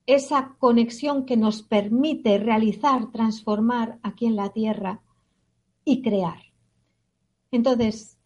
[0.07, 5.03] esa conexión que nos permite realizar, transformar aquí en la Tierra
[5.85, 6.39] y crear.
[7.51, 8.19] Entonces,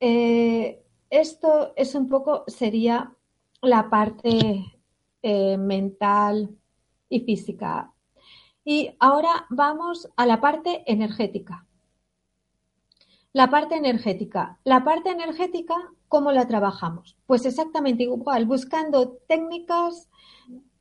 [0.00, 3.14] eh, esto es un poco, sería
[3.60, 4.80] la parte
[5.22, 6.56] eh, mental
[7.08, 7.92] y física.
[8.64, 11.66] Y ahora vamos a la parte energética.
[13.32, 14.58] La parte energética.
[14.64, 15.74] La parte energética,
[16.08, 17.16] ¿cómo la trabajamos?
[17.26, 20.08] Pues exactamente igual, buscando técnicas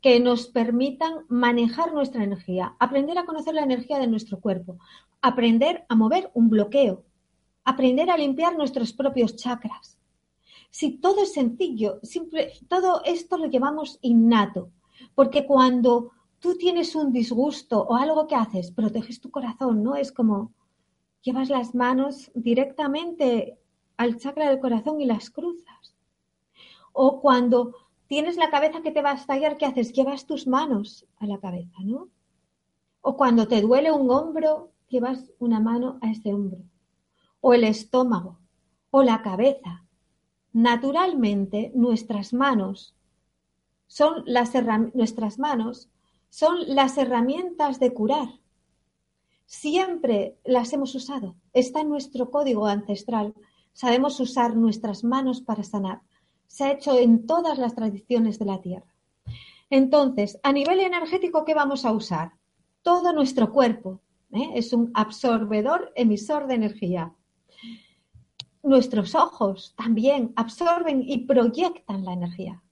[0.01, 4.77] que nos permitan manejar nuestra energía, aprender a conocer la energía de nuestro cuerpo,
[5.21, 7.03] aprender a mover un bloqueo,
[7.63, 9.97] aprender a limpiar nuestros propios chakras.
[10.71, 11.99] Si todo es sencillo,
[12.67, 14.71] todo esto lo llevamos innato,
[15.15, 16.11] porque cuando
[16.41, 19.95] tú tienes un disgusto o algo que haces, proteges tu corazón, ¿no?
[19.95, 20.51] Es como,
[21.21, 23.58] llevas las manos directamente
[23.95, 25.95] al chakra del corazón y las cruzas.
[26.93, 27.75] O cuando
[28.08, 29.93] tienes la cabeza que te va a estallar, ¿qué haces?
[29.93, 32.10] Llevas tus manos a la cabeza, ¿no?
[33.01, 36.63] O cuando te duele un hombro, llevas una mano a ese hombro.
[37.39, 38.39] O el estómago,
[38.89, 39.86] o la cabeza.
[40.54, 42.95] Naturalmente, nuestras manos
[43.86, 44.54] son las
[44.95, 45.90] nuestras manos
[46.31, 48.41] son las herramientas de curar
[49.51, 51.35] Siempre las hemos usado.
[51.51, 53.35] Está en nuestro código ancestral.
[53.73, 56.01] Sabemos usar nuestras manos para sanar.
[56.47, 58.95] Se ha hecho en todas las tradiciones de la Tierra.
[59.69, 62.31] Entonces, a nivel energético, ¿qué vamos a usar?
[62.81, 63.99] Todo nuestro cuerpo.
[64.31, 64.51] ¿eh?
[64.55, 67.13] Es un absorbedor, emisor de energía.
[68.63, 72.63] Nuestros ojos también absorben y proyectan la energía.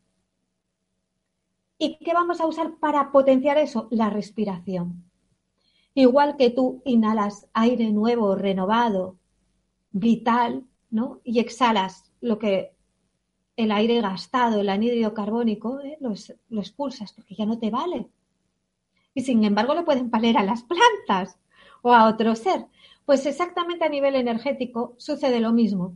[1.81, 3.87] ¿Y qué vamos a usar para potenciar eso?
[3.89, 5.09] La respiración.
[5.93, 9.17] Igual que tú inhalas aire nuevo, renovado,
[9.91, 11.21] vital, ¿no?
[11.23, 12.75] Y exhalas lo que
[13.55, 15.97] el aire gastado, el anhídrido carbónico, ¿eh?
[16.01, 16.11] lo,
[16.61, 18.09] expulsas porque ya no te vale.
[19.13, 21.39] Y sin embargo le pueden valer a las plantas
[21.81, 22.65] o a otro ser.
[23.05, 25.95] Pues exactamente a nivel energético sucede lo mismo.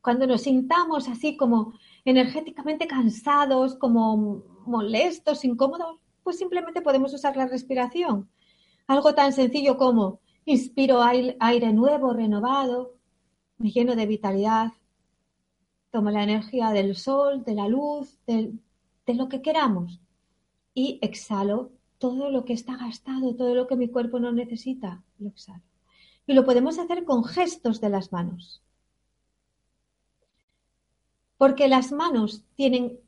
[0.00, 7.46] cuando nos sintamos así como energéticamente cansados, como molestos, incómodos, pues simplemente podemos usar la
[7.46, 8.28] respiración.
[8.86, 12.94] Algo tan sencillo como inspiro aire nuevo, renovado,
[13.58, 14.72] me lleno de vitalidad,
[15.90, 18.52] tomo la energía del sol, de la luz, de,
[19.06, 20.00] de lo que queramos
[20.74, 25.28] y exhalo todo lo que está gastado, todo lo que mi cuerpo no necesita, lo
[25.28, 25.62] exhalo.
[26.26, 28.62] Y lo podemos hacer con gestos de las manos.
[31.36, 32.98] Porque las manos tienen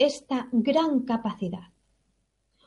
[0.00, 1.68] esta gran capacidad.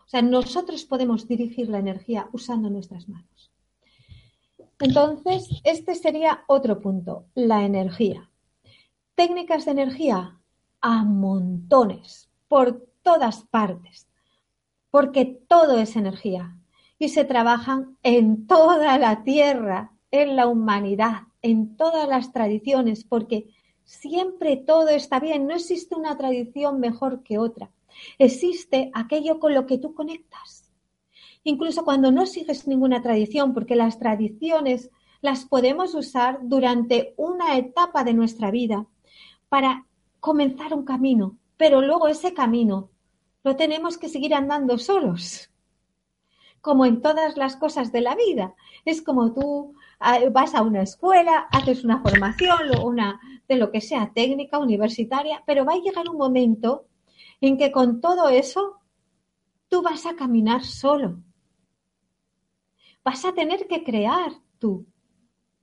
[0.05, 3.51] O sea, nosotros podemos dirigir la energía usando nuestras manos.
[4.79, 8.29] Entonces, este sería otro punto, la energía.
[9.15, 10.39] Técnicas de energía
[10.79, 14.07] a montones, por todas partes
[14.93, 16.55] porque todo es energía
[16.99, 23.47] y se trabajan en toda la tierra, en la humanidad, en todas las tradiciones, porque
[23.83, 27.71] siempre todo está bien, no existe una tradición mejor que otra,
[28.17, 30.71] existe aquello con lo que tú conectas.
[31.43, 34.89] Incluso cuando no sigues ninguna tradición, porque las tradiciones
[35.21, 38.87] las podemos usar durante una etapa de nuestra vida
[39.49, 39.85] para
[40.19, 42.89] comenzar un camino, pero luego ese camino
[43.43, 45.49] no tenemos que seguir andando solos,
[46.61, 48.55] como en todas las cosas de la vida.
[48.85, 49.75] Es como tú
[50.31, 55.65] vas a una escuela, haces una formación, una de lo que sea técnica, universitaria, pero
[55.65, 56.85] va a llegar un momento
[57.41, 58.79] en que con todo eso
[59.69, 61.19] tú vas a caminar solo.
[63.03, 64.85] Vas a tener que crear tú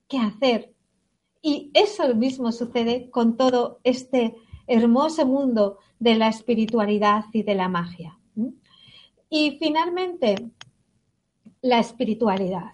[0.08, 0.74] qué hacer.
[1.42, 4.34] Y eso mismo sucede con todo este
[4.66, 8.18] hermoso mundo de la espiritualidad y de la magia.
[9.30, 10.50] Y finalmente,
[11.62, 12.72] la espiritualidad,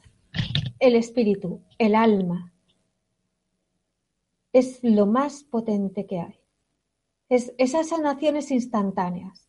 [0.78, 2.52] el espíritu, el alma,
[4.52, 6.40] es lo más potente que hay.
[7.28, 9.48] Es esas sanaciones instantáneas.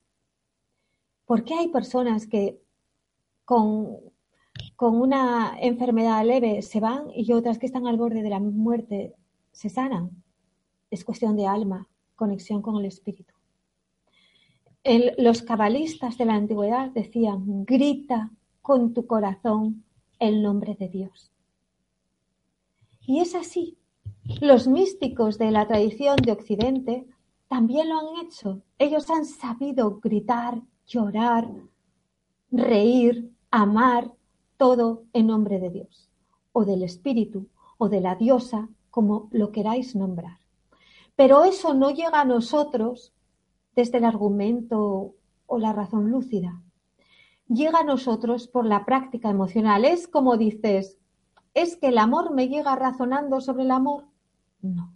[1.26, 2.60] ¿Por qué hay personas que
[3.46, 3.98] con,
[4.76, 9.16] con una enfermedad leve se van y otras que están al borde de la muerte
[9.52, 10.24] se sanan?
[10.90, 13.38] Es cuestión de alma, conexión con el espíritu
[15.18, 19.84] los cabalistas de la antigüedad decían, grita con tu corazón
[20.20, 21.32] el nombre de Dios.
[23.06, 23.78] Y es así.
[24.42, 27.08] Los místicos de la tradición de Occidente
[27.48, 28.62] también lo han hecho.
[28.78, 31.50] Ellos han sabido gritar, llorar,
[32.52, 34.12] reír, amar,
[34.58, 36.10] todo en nombre de Dios,
[36.52, 40.40] o del Espíritu, o de la diosa, como lo queráis nombrar.
[41.16, 43.14] Pero eso no llega a nosotros
[43.76, 46.62] desde el argumento o la razón lúcida.
[47.50, 49.86] Llega a nosotros por la práctica emocional.
[49.86, 50.98] Es como dices,
[51.54, 54.06] ¿es que el amor me llega razonando sobre el amor?
[54.62, 54.94] No.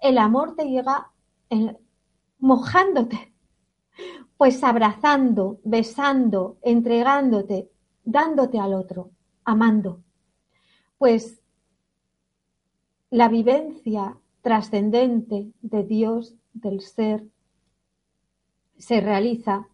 [0.00, 1.12] El amor te llega
[2.38, 3.32] mojándote,
[4.36, 7.70] pues abrazando, besando, entregándote,
[8.04, 9.10] dándote al otro,
[9.44, 10.02] amando.
[10.98, 11.40] Pues
[13.10, 17.26] la vivencia trascendente de Dios, del ser,
[18.78, 19.68] se realiza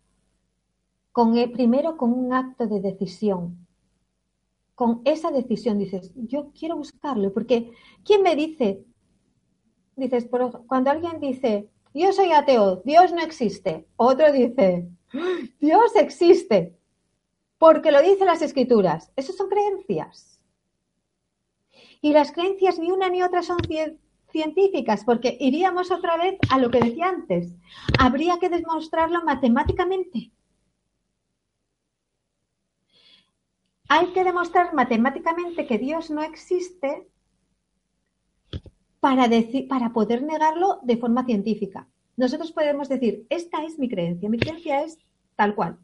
[1.13, 3.67] con primero con un acto de decisión.
[4.75, 7.73] Con esa decisión dices, yo quiero buscarlo, porque
[8.05, 8.85] ¿quién me dice?
[9.95, 10.29] Dices,
[10.67, 14.89] cuando alguien dice, yo soy ateo, Dios no existe, otro dice,
[15.61, 16.75] Dios existe,
[17.59, 19.13] porque lo dicen las escrituras.
[19.15, 20.41] Esas son creencias.
[22.01, 23.59] Y las creencias ni una ni otra son
[24.31, 27.55] científicas, porque iríamos otra vez a lo que decía antes.
[27.99, 30.33] Habría que demostrarlo matemáticamente.
[33.95, 37.07] Hay que demostrar matemáticamente que Dios no existe
[39.01, 39.29] para,
[39.93, 41.87] poder negarlo de forma científica.
[42.17, 44.97] Nosotros podemos decir, esta es mi creencia, mi creencia es
[45.37, 45.79] tal cual.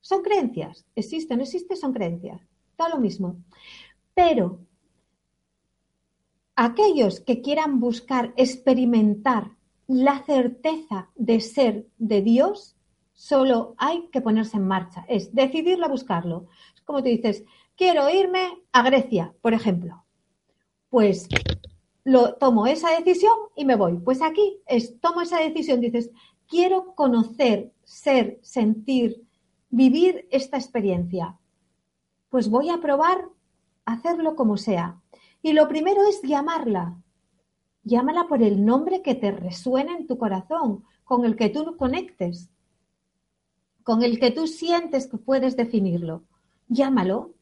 [0.00, 2.40] Son creencias, existe o no existe, son creencias.
[2.76, 3.34] Todo lo mismo.
[4.14, 4.60] Pero
[6.54, 9.56] aquellos que quieran buscar experimentar
[9.88, 12.76] la certeza de ser de Dios,
[13.12, 16.46] solo hay que ponerse en marcha, es decidirlo buscarlo.
[16.88, 17.44] Como tú dices,
[17.76, 20.06] quiero irme a Grecia, por ejemplo.
[20.88, 21.28] Pues
[22.02, 23.98] lo tomo esa decisión y me voy.
[23.98, 26.10] Pues aquí es tomo esa decisión, dices,
[26.46, 29.22] quiero conocer, ser, sentir,
[29.68, 31.36] vivir esta experiencia.
[32.30, 33.28] Pues voy a probar
[33.84, 34.98] hacerlo como sea.
[35.42, 36.96] Y lo primero es llamarla.
[37.82, 42.48] Llámala por el nombre que te resuena en tu corazón, con el que tú conectes,
[43.82, 46.24] con el que tú sientes que puedes definirlo.
[46.68, 47.34] Llámalo.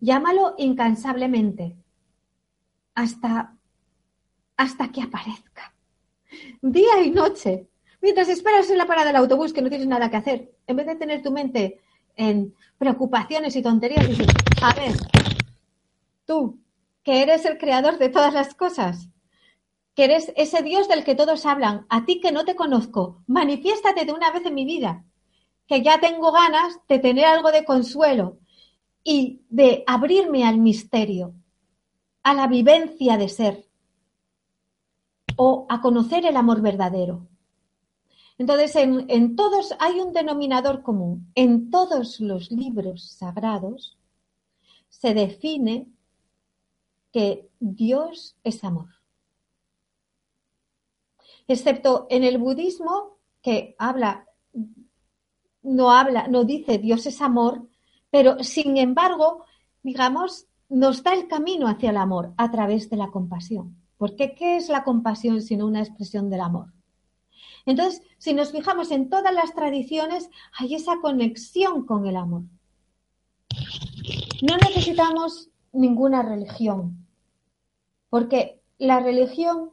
[0.00, 1.76] Llámalo incansablemente.
[2.94, 3.54] Hasta
[4.56, 5.74] hasta que aparezca.
[6.62, 7.68] Día y noche.
[8.00, 10.86] Mientras esperas en la parada del autobús que no tienes nada que hacer, en vez
[10.86, 11.80] de tener tu mente
[12.16, 14.26] en preocupaciones y tonterías, dices,
[14.62, 14.92] a ver,
[16.26, 16.60] tú,
[17.02, 19.08] que eres el creador de todas las cosas,
[19.94, 24.04] que eres ese Dios del que todos hablan, a ti que no te conozco, manifiéstate
[24.04, 25.04] de una vez en mi vida,
[25.66, 28.38] que ya tengo ganas de tener algo de consuelo
[29.02, 31.34] y de abrirme al misterio,
[32.22, 33.68] a la vivencia de ser
[35.36, 37.26] o a conocer el amor verdadero.
[38.36, 41.30] Entonces, en, en, todos hay un denominador común.
[41.34, 43.96] En todos los libros sagrados
[44.88, 45.88] se define
[47.12, 48.88] que Dios es amor
[51.48, 54.26] excepto en el budismo que habla,
[55.64, 57.66] no habla, no dice Dios es amor,
[58.10, 59.44] pero sin embargo,
[59.82, 63.76] digamos, nos da el camino hacia el amor a través de la compasión.
[63.96, 66.72] Porque ¿qué es la compasión sino una expresión del amor?
[67.66, 72.42] Entonces, si nos fijamos en todas las tradiciones, hay esa conexión con el amor.
[74.42, 77.06] No necesitamos ninguna religión,
[78.10, 79.70] porque la religión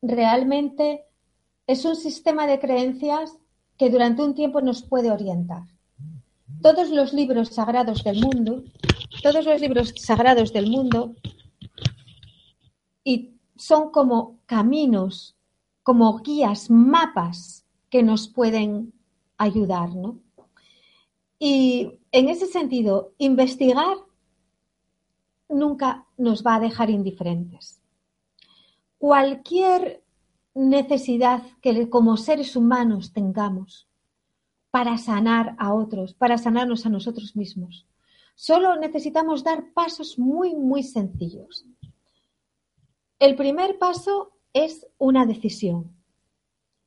[0.00, 1.04] realmente
[1.66, 3.37] es un sistema de creencias
[3.78, 5.62] que durante un tiempo nos puede orientar.
[6.60, 8.64] Todos los libros sagrados del mundo,
[9.22, 11.14] todos los libros sagrados del mundo,
[13.04, 15.36] y son como caminos,
[15.82, 18.92] como guías, mapas que nos pueden
[19.38, 20.18] ayudar, ¿no?
[21.38, 23.96] Y en ese sentido, investigar
[25.48, 27.78] nunca nos va a dejar indiferentes
[28.98, 30.02] cualquier
[30.58, 33.88] necesidad que como seres humanos tengamos
[34.70, 37.86] para sanar a otros, para sanarnos a nosotros mismos.
[38.34, 41.64] Solo necesitamos dar pasos muy, muy sencillos.
[43.18, 45.96] El primer paso es una decisión.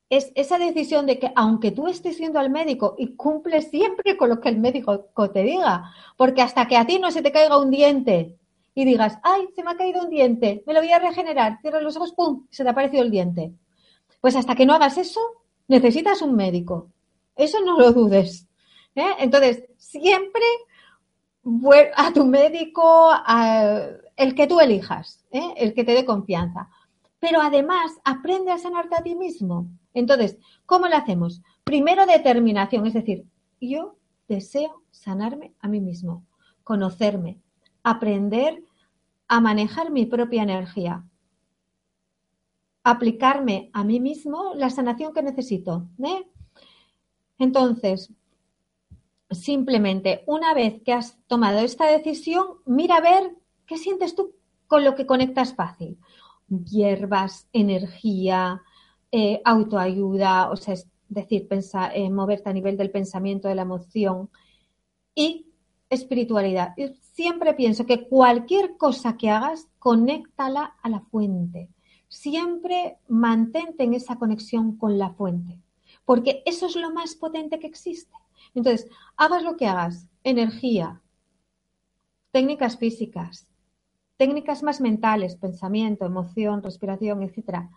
[0.09, 4.29] Es esa decisión de que aunque tú estés yendo al médico y cumples siempre con
[4.29, 7.57] lo que el médico te diga, porque hasta que a ti no se te caiga
[7.57, 8.37] un diente
[8.73, 11.83] y digas, ay, se me ha caído un diente, me lo voy a regenerar, cierras
[11.83, 13.53] los ojos, ¡pum!, se te ha aparecido el diente.
[14.21, 15.19] Pues hasta que no hagas eso,
[15.67, 16.89] necesitas un médico.
[17.35, 18.47] Eso no lo dudes.
[18.95, 19.15] ¿eh?
[19.19, 20.43] Entonces, siempre
[21.95, 23.79] a tu médico, a
[24.15, 25.53] el que tú elijas, ¿eh?
[25.57, 26.69] el que te dé confianza.
[27.19, 29.67] Pero además, aprende a sanarte a ti mismo.
[29.93, 31.41] Entonces, ¿cómo lo hacemos?
[31.63, 33.25] Primero, determinación, es decir,
[33.59, 33.95] yo
[34.27, 36.25] deseo sanarme a mí mismo,
[36.63, 37.39] conocerme,
[37.83, 38.63] aprender
[39.27, 41.03] a manejar mi propia energía,
[42.83, 45.87] aplicarme a mí mismo la sanación que necesito.
[46.03, 46.27] ¿eh?
[47.37, 48.11] Entonces,
[49.29, 54.33] simplemente una vez que has tomado esta decisión, mira a ver qué sientes tú
[54.67, 55.97] con lo que conectas fácil.
[56.47, 58.61] Hierbas, energía,
[59.11, 63.61] eh, autoayuda, o sea, es decir, pensar, eh, moverte a nivel del pensamiento, de la
[63.63, 64.29] emoción
[65.13, 65.47] y
[65.89, 66.73] espiritualidad
[67.21, 71.69] siempre pienso que cualquier cosa que hagas, conéctala a la fuente.
[72.11, 75.61] Siempre mantente en esa conexión con la fuente,
[76.03, 78.13] porque eso es lo más potente que existe.
[78.53, 81.01] Entonces, hagas lo que hagas, energía,
[82.31, 83.47] técnicas físicas,
[84.17, 87.69] técnicas más mentales, pensamiento, emoción, respiración, etcétera.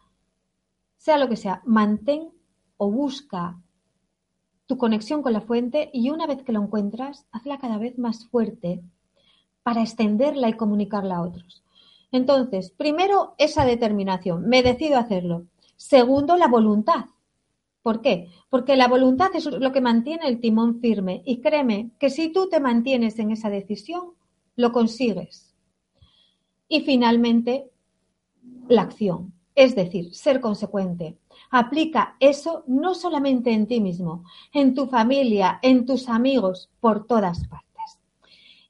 [0.96, 2.30] Sea lo que sea, mantén
[2.76, 3.62] o busca
[4.66, 8.26] tu conexión con la fuente y una vez que lo encuentras, hazla cada vez más
[8.26, 8.82] fuerte
[9.62, 11.63] para extenderla y comunicarla a otros.
[12.14, 15.46] Entonces, primero, esa determinación, me decido hacerlo.
[15.74, 17.06] Segundo, la voluntad.
[17.82, 18.28] ¿Por qué?
[18.48, 22.48] Porque la voluntad es lo que mantiene el timón firme y créeme que si tú
[22.48, 24.12] te mantienes en esa decisión,
[24.54, 25.56] lo consigues.
[26.68, 27.68] Y finalmente,
[28.68, 31.18] la acción, es decir, ser consecuente.
[31.50, 37.48] Aplica eso no solamente en ti mismo, en tu familia, en tus amigos, por todas
[37.48, 37.98] partes.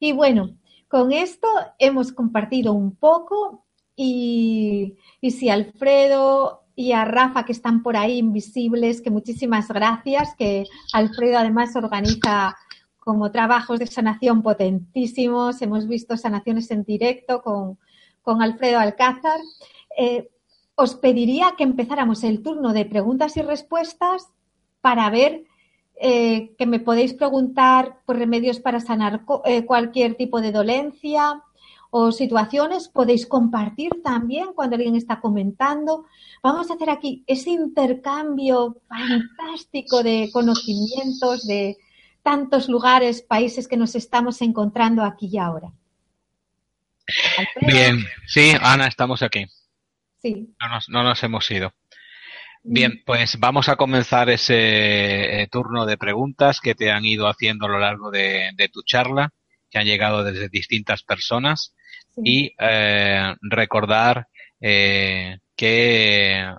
[0.01, 0.57] Y bueno,
[0.95, 1.49] con esto
[1.81, 3.65] hemos compartido un poco
[3.97, 4.95] y,
[5.29, 11.39] si Alfredo y a Rafa que están por ahí invisibles, que muchísimas gracias, que Alfredo
[11.39, 12.57] además organiza
[13.01, 17.77] como trabajos de sanación potentísimos, hemos visto sanaciones en directo con,
[18.41, 19.41] Alfredo Alcázar.
[19.99, 20.31] Eh,
[20.77, 24.29] os pediría que empezáramos el turno de preguntas y respuestas
[24.81, 25.43] para ver
[25.97, 31.43] eh, que me podéis preguntar por remedios para sanar eh, cualquier tipo de dolencia
[31.91, 32.89] o situaciones.
[32.89, 36.07] Podéis compartir también cuando alguien está comentando.
[36.43, 41.77] Vamos a hacer aquí ese intercambio fantástico de conocimientos de
[42.23, 45.71] tantos lugares, países que nos estamos encontrando aquí y ahora.
[47.61, 49.47] Bien, sí, Ana, estamos aquí.
[50.21, 50.55] Sí.
[50.59, 51.73] No nos, no nos hemos ido.
[52.67, 53.03] Bien, mm.
[53.05, 57.69] pues vamos a comenzar ese eh, turno de preguntas que te han ido haciendo a
[57.69, 59.33] lo largo de, tu charla,
[59.71, 61.75] que han llegado desde distintas personas,
[62.17, 64.29] y eh, recordar
[64.61, 66.55] eh, que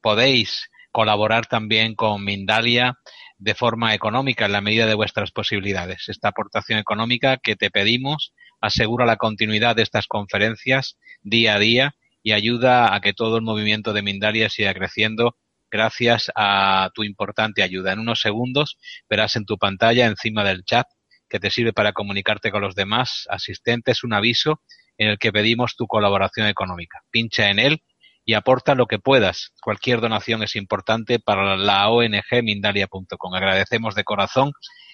[0.00, 2.98] podéis colaborar también con Mindalia
[3.38, 6.08] de forma económica en la medida de vuestras posibilidades.
[6.08, 11.94] Esta aportación económica que te pedimos asegura la continuidad de estas conferencias día a día
[12.22, 15.36] y ayuda a que todo el movimiento de Mindalia siga creciendo
[15.70, 17.92] gracias a tu importante ayuda.
[17.92, 20.86] En unos segundos verás en tu pantalla encima del chat
[21.28, 24.60] que te sirve para comunicarte con los demás asistentes un aviso
[24.98, 27.02] en el que pedimos tu colaboración económica.
[27.10, 27.82] Pincha en él
[28.24, 29.52] y aporta lo que puedas.
[29.62, 33.34] Cualquier donación es importante para la ONG Mindalia.com.
[33.34, 34.52] Agradecemos de corazón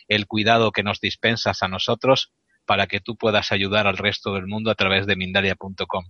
[0.09, 2.33] el cuidado que nos dispensas a nosotros
[2.67, 6.05] para que tú puedas ayudar al resto del mundo a través de Mindalia.com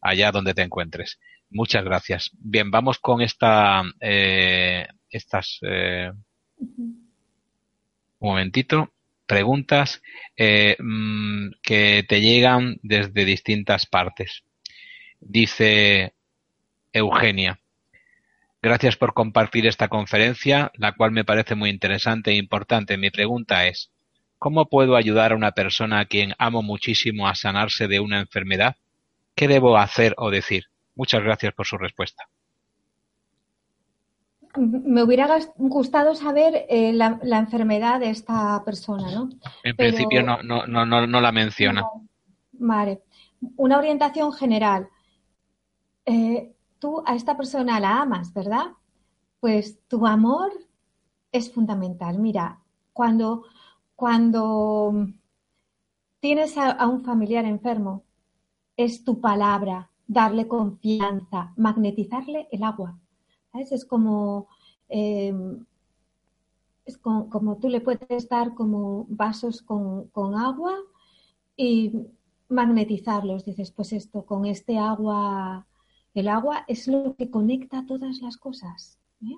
[0.00, 1.18] allá donde te encuentres.
[1.50, 2.30] Muchas gracias.
[2.38, 6.12] Bien, vamos con esta, eh, estas, eh,
[6.58, 7.08] un
[8.20, 8.92] momentito,
[9.26, 10.02] preguntas
[10.36, 14.42] eh, mm, que te llegan desde distintas partes.
[15.20, 16.14] Dice
[16.92, 17.60] Eugenia.
[18.60, 22.96] Gracias por compartir esta conferencia, la cual me parece muy interesante e importante.
[22.96, 23.92] Mi pregunta es,
[24.38, 28.76] ¿cómo puedo ayudar a una persona a quien amo muchísimo a sanarse de una enfermedad?
[29.38, 30.64] ¿Qué debo hacer o decir?
[30.96, 32.24] Muchas gracias por su respuesta.
[34.56, 39.28] Me hubiera gustado saber eh, la, enfermedad de esta persona, ¿no?
[39.62, 41.84] En principio no, no, no, no, la menciona.
[42.52, 43.02] vale.
[43.56, 44.88] Una orientación general.
[46.04, 48.72] Eh, tú a esta persona la amas, ¿verdad?
[49.38, 50.50] Pues tu amor
[51.30, 52.18] es fundamental.
[52.18, 52.58] Mira,
[52.92, 53.44] cuando,
[53.94, 55.06] cuando
[56.18, 58.07] tienes a un familiar enfermo,
[58.78, 62.96] es tu palabra, darle confianza, magnetizarle el agua.
[63.52, 64.46] Es como,
[64.88, 65.34] eh,
[66.84, 70.74] es como, tú le puedes dar como vasos con, agua
[71.56, 71.92] y
[72.48, 73.44] magnetizarlos.
[73.44, 75.66] Dices, pues esto, con este agua,
[76.14, 79.00] el agua es lo que conecta todas las cosas.
[79.22, 79.36] ¿eh?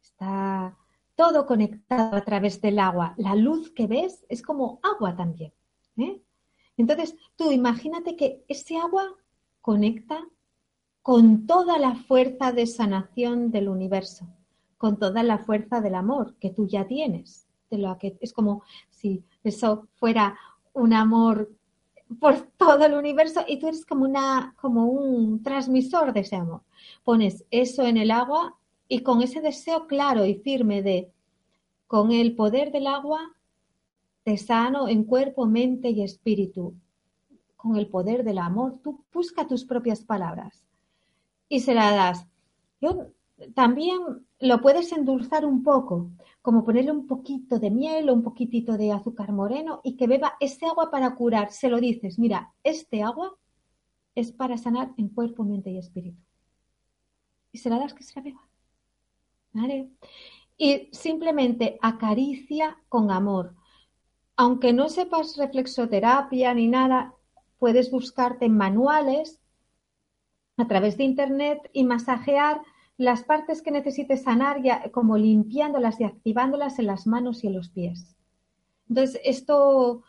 [0.00, 0.76] Está
[1.16, 3.14] todo conectado a través del agua.
[3.18, 5.52] La luz que ves es como agua también.
[5.98, 6.22] ¿eh?
[6.76, 9.14] Entonces, tú imagínate que ese agua
[9.60, 10.26] conecta
[11.02, 14.26] con toda la fuerza de sanación del universo,
[14.78, 17.46] con toda la fuerza del amor que tú ya tienes.
[17.70, 20.38] De lo que es como si eso fuera
[20.72, 21.50] un amor
[22.20, 26.62] por todo el universo y tú eres como una como un transmisor de ese amor.
[27.02, 28.56] Pones eso en el agua
[28.88, 31.10] y con ese deseo claro y firme de
[31.86, 33.34] con el poder del agua
[34.24, 36.74] te sano en cuerpo, mente y espíritu.
[37.56, 40.64] Con el poder del amor, tú busca tus propias palabras
[41.48, 42.26] y se la das.
[42.80, 43.08] Yo,
[43.54, 43.98] también
[44.40, 46.10] lo puedes endulzar un poco,
[46.42, 50.34] como ponerle un poquito de miel o un poquitito de azúcar moreno y que beba
[50.40, 51.52] ese agua para curar.
[51.52, 53.34] Se lo dices, mira, este agua
[54.14, 56.20] es para sanar en cuerpo, mente y espíritu.
[57.52, 58.48] Y se la das que se la beba.
[59.52, 59.90] ¿Vale?
[60.56, 63.54] Y simplemente acaricia con amor
[64.36, 67.14] aunque no sepas reflexoterapia ni nada,
[67.58, 69.40] puedes buscarte manuales
[70.56, 72.60] a través de internet y masajear
[72.96, 77.54] las partes que necesites sanar, ya, como limpiándolas y activándolas en las manos y en
[77.54, 78.16] los pies.
[78.88, 80.02] Entonces, esto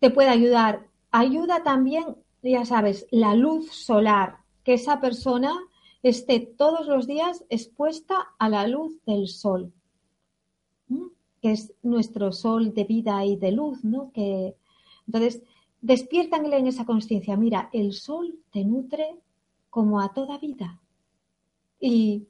[0.00, 0.86] te puede ayudar.
[1.10, 5.54] Ayuda también, ya sabes, la luz solar, que esa persona
[6.02, 9.72] esté todos los días expuesta a la luz del sol
[11.44, 14.10] que es nuestro sol de vida y de luz, ¿no?
[14.12, 14.56] Que,
[15.06, 15.42] entonces,
[15.82, 19.20] despiértanle en esa conciencia, mira, el sol te nutre
[19.68, 20.80] como a toda vida
[21.78, 22.28] y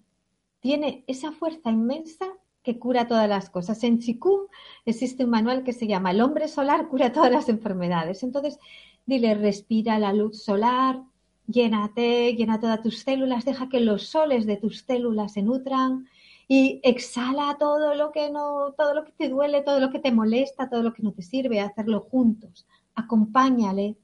[0.59, 2.27] tiene esa fuerza inmensa
[2.65, 3.85] que cura todas las cosas.
[3.85, 4.49] En Chikung
[4.85, 8.25] existe un manual que se llama El hombre solar cura todas las enfermedades.
[8.25, 8.59] Entonces,
[9.07, 11.05] dile, respira la luz solar,
[11.47, 16.09] llénate, llena todas tus células, deja que los soles de tus células se nutran,
[16.49, 20.13] y exhala todo lo que no, todo lo que te duele, todo lo que te
[20.13, 22.67] molesta, todo lo que no te sirve, hacerlo juntos.
[22.95, 23.97] Acompáñale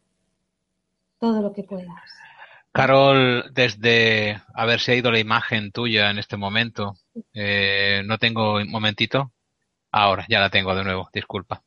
[1.18, 2.00] todo lo que puedas.
[2.72, 6.94] Carol, desde a ver si ha ido la imagen tuya en este momento.
[7.34, 9.32] Eh, no tengo un momentito.
[9.90, 11.62] Ahora, ya la tengo de nuevo, disculpa.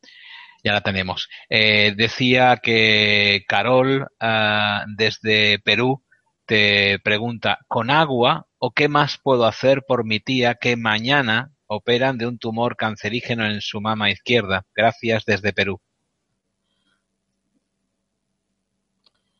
[0.63, 1.27] Ya la tenemos.
[1.49, 6.01] Eh, decía que Carol, ah, desde Perú,
[6.45, 12.17] te pregunta, ¿con agua o qué más puedo hacer por mi tía que mañana operan
[12.17, 14.65] de un tumor cancerígeno en su mama izquierda?
[14.73, 15.81] Gracias desde Perú.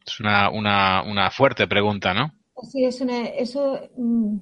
[0.05, 2.33] Es una, una, una fuerte pregunta, ¿no?
[2.69, 4.39] Sí, es eso mm,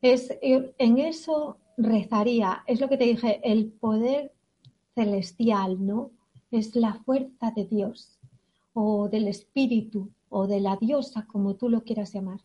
[0.00, 2.64] es en eso rezaría.
[2.66, 4.32] Es lo que te dije, el poder
[4.94, 6.12] celestial, ¿no?
[6.50, 8.18] Es la fuerza de Dios
[8.72, 12.40] o del espíritu o de la diosa, como tú lo quieras llamar.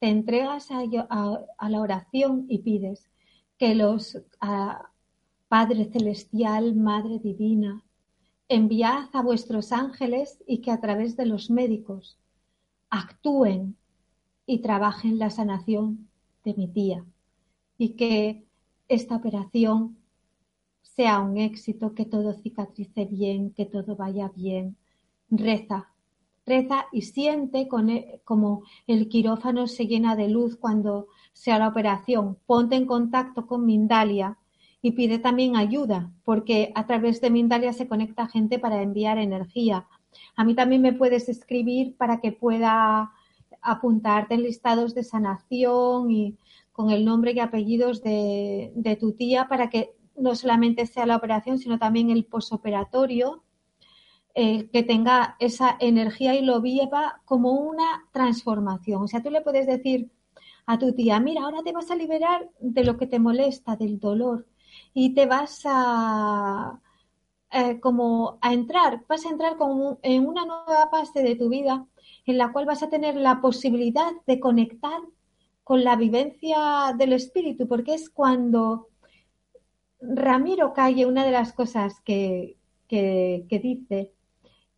[0.00, 3.10] Te entregas a, la oración y pides
[3.58, 4.18] que los
[5.48, 7.84] Padre Celestial, Madre Divina,
[8.48, 12.18] enviad a vuestros ángeles y que a través de los médicos
[12.90, 13.76] actúen
[14.46, 16.08] y trabajen la sanación
[16.44, 17.04] de mi tía
[17.76, 18.46] y que
[18.88, 19.98] esta operación
[20.82, 24.76] sea un éxito, que todo cicatrice bien, que todo vaya bien.
[25.30, 25.92] Reza,
[26.92, 32.38] y siente con e, como el quirófano se llena de luz cuando sea la operación.
[32.46, 34.38] Ponte en contacto con Mindalia
[34.80, 39.86] y pide también ayuda, porque a través de Mindalia se conecta gente para enviar energía.
[40.36, 43.12] A mí también me puedes escribir para que pueda
[43.60, 46.36] apuntarte en listados de sanación y
[46.72, 51.58] con el nombre y apellidos de, tu tía para que no solamente sea la operación,
[51.58, 53.42] sino también el posoperatorio,
[54.40, 59.02] eh, que tenga esa energía y lo viva como una transformación.
[59.02, 60.12] O sea, tú le puedes decir
[60.64, 63.98] a tu tía, mira, ahora te vas a liberar de lo que te molesta, del
[63.98, 64.46] dolor,
[64.94, 66.80] y te vas a,
[67.50, 71.86] eh, como a entrar, vas a entrar como en una nueva fase de tu vida
[72.24, 75.00] en la cual vas a tener la posibilidad de conectar
[75.64, 78.88] con la vivencia del espíritu, porque es cuando
[80.00, 82.58] Ramiro Calle, una de las cosas que,
[82.88, 84.12] que, dice,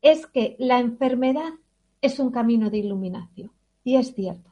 [0.02, 1.52] es que la enfermedad
[2.00, 3.52] es un camino de iluminación,
[3.84, 4.50] y es cierto.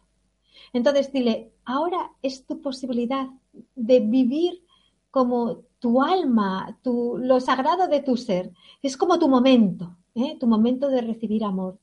[0.73, 3.29] Entonces dile, ahora es tu posibilidad
[3.75, 4.63] de vivir
[5.11, 8.53] como tu alma, tu, lo sagrado de tu ser.
[8.83, 10.37] Es como tu momento, ¿eh?
[10.39, 11.79] tu momento de recibir amor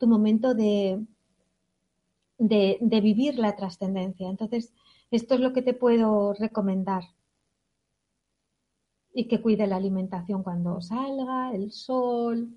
[0.00, 1.06] tu momento de,
[2.38, 4.28] de, vivir la trascendencia.
[4.28, 4.72] Entonces,
[5.10, 7.04] esto es lo que te puedo recomendar.
[9.12, 12.56] Y que cuide la alimentación cuando salga, el sol,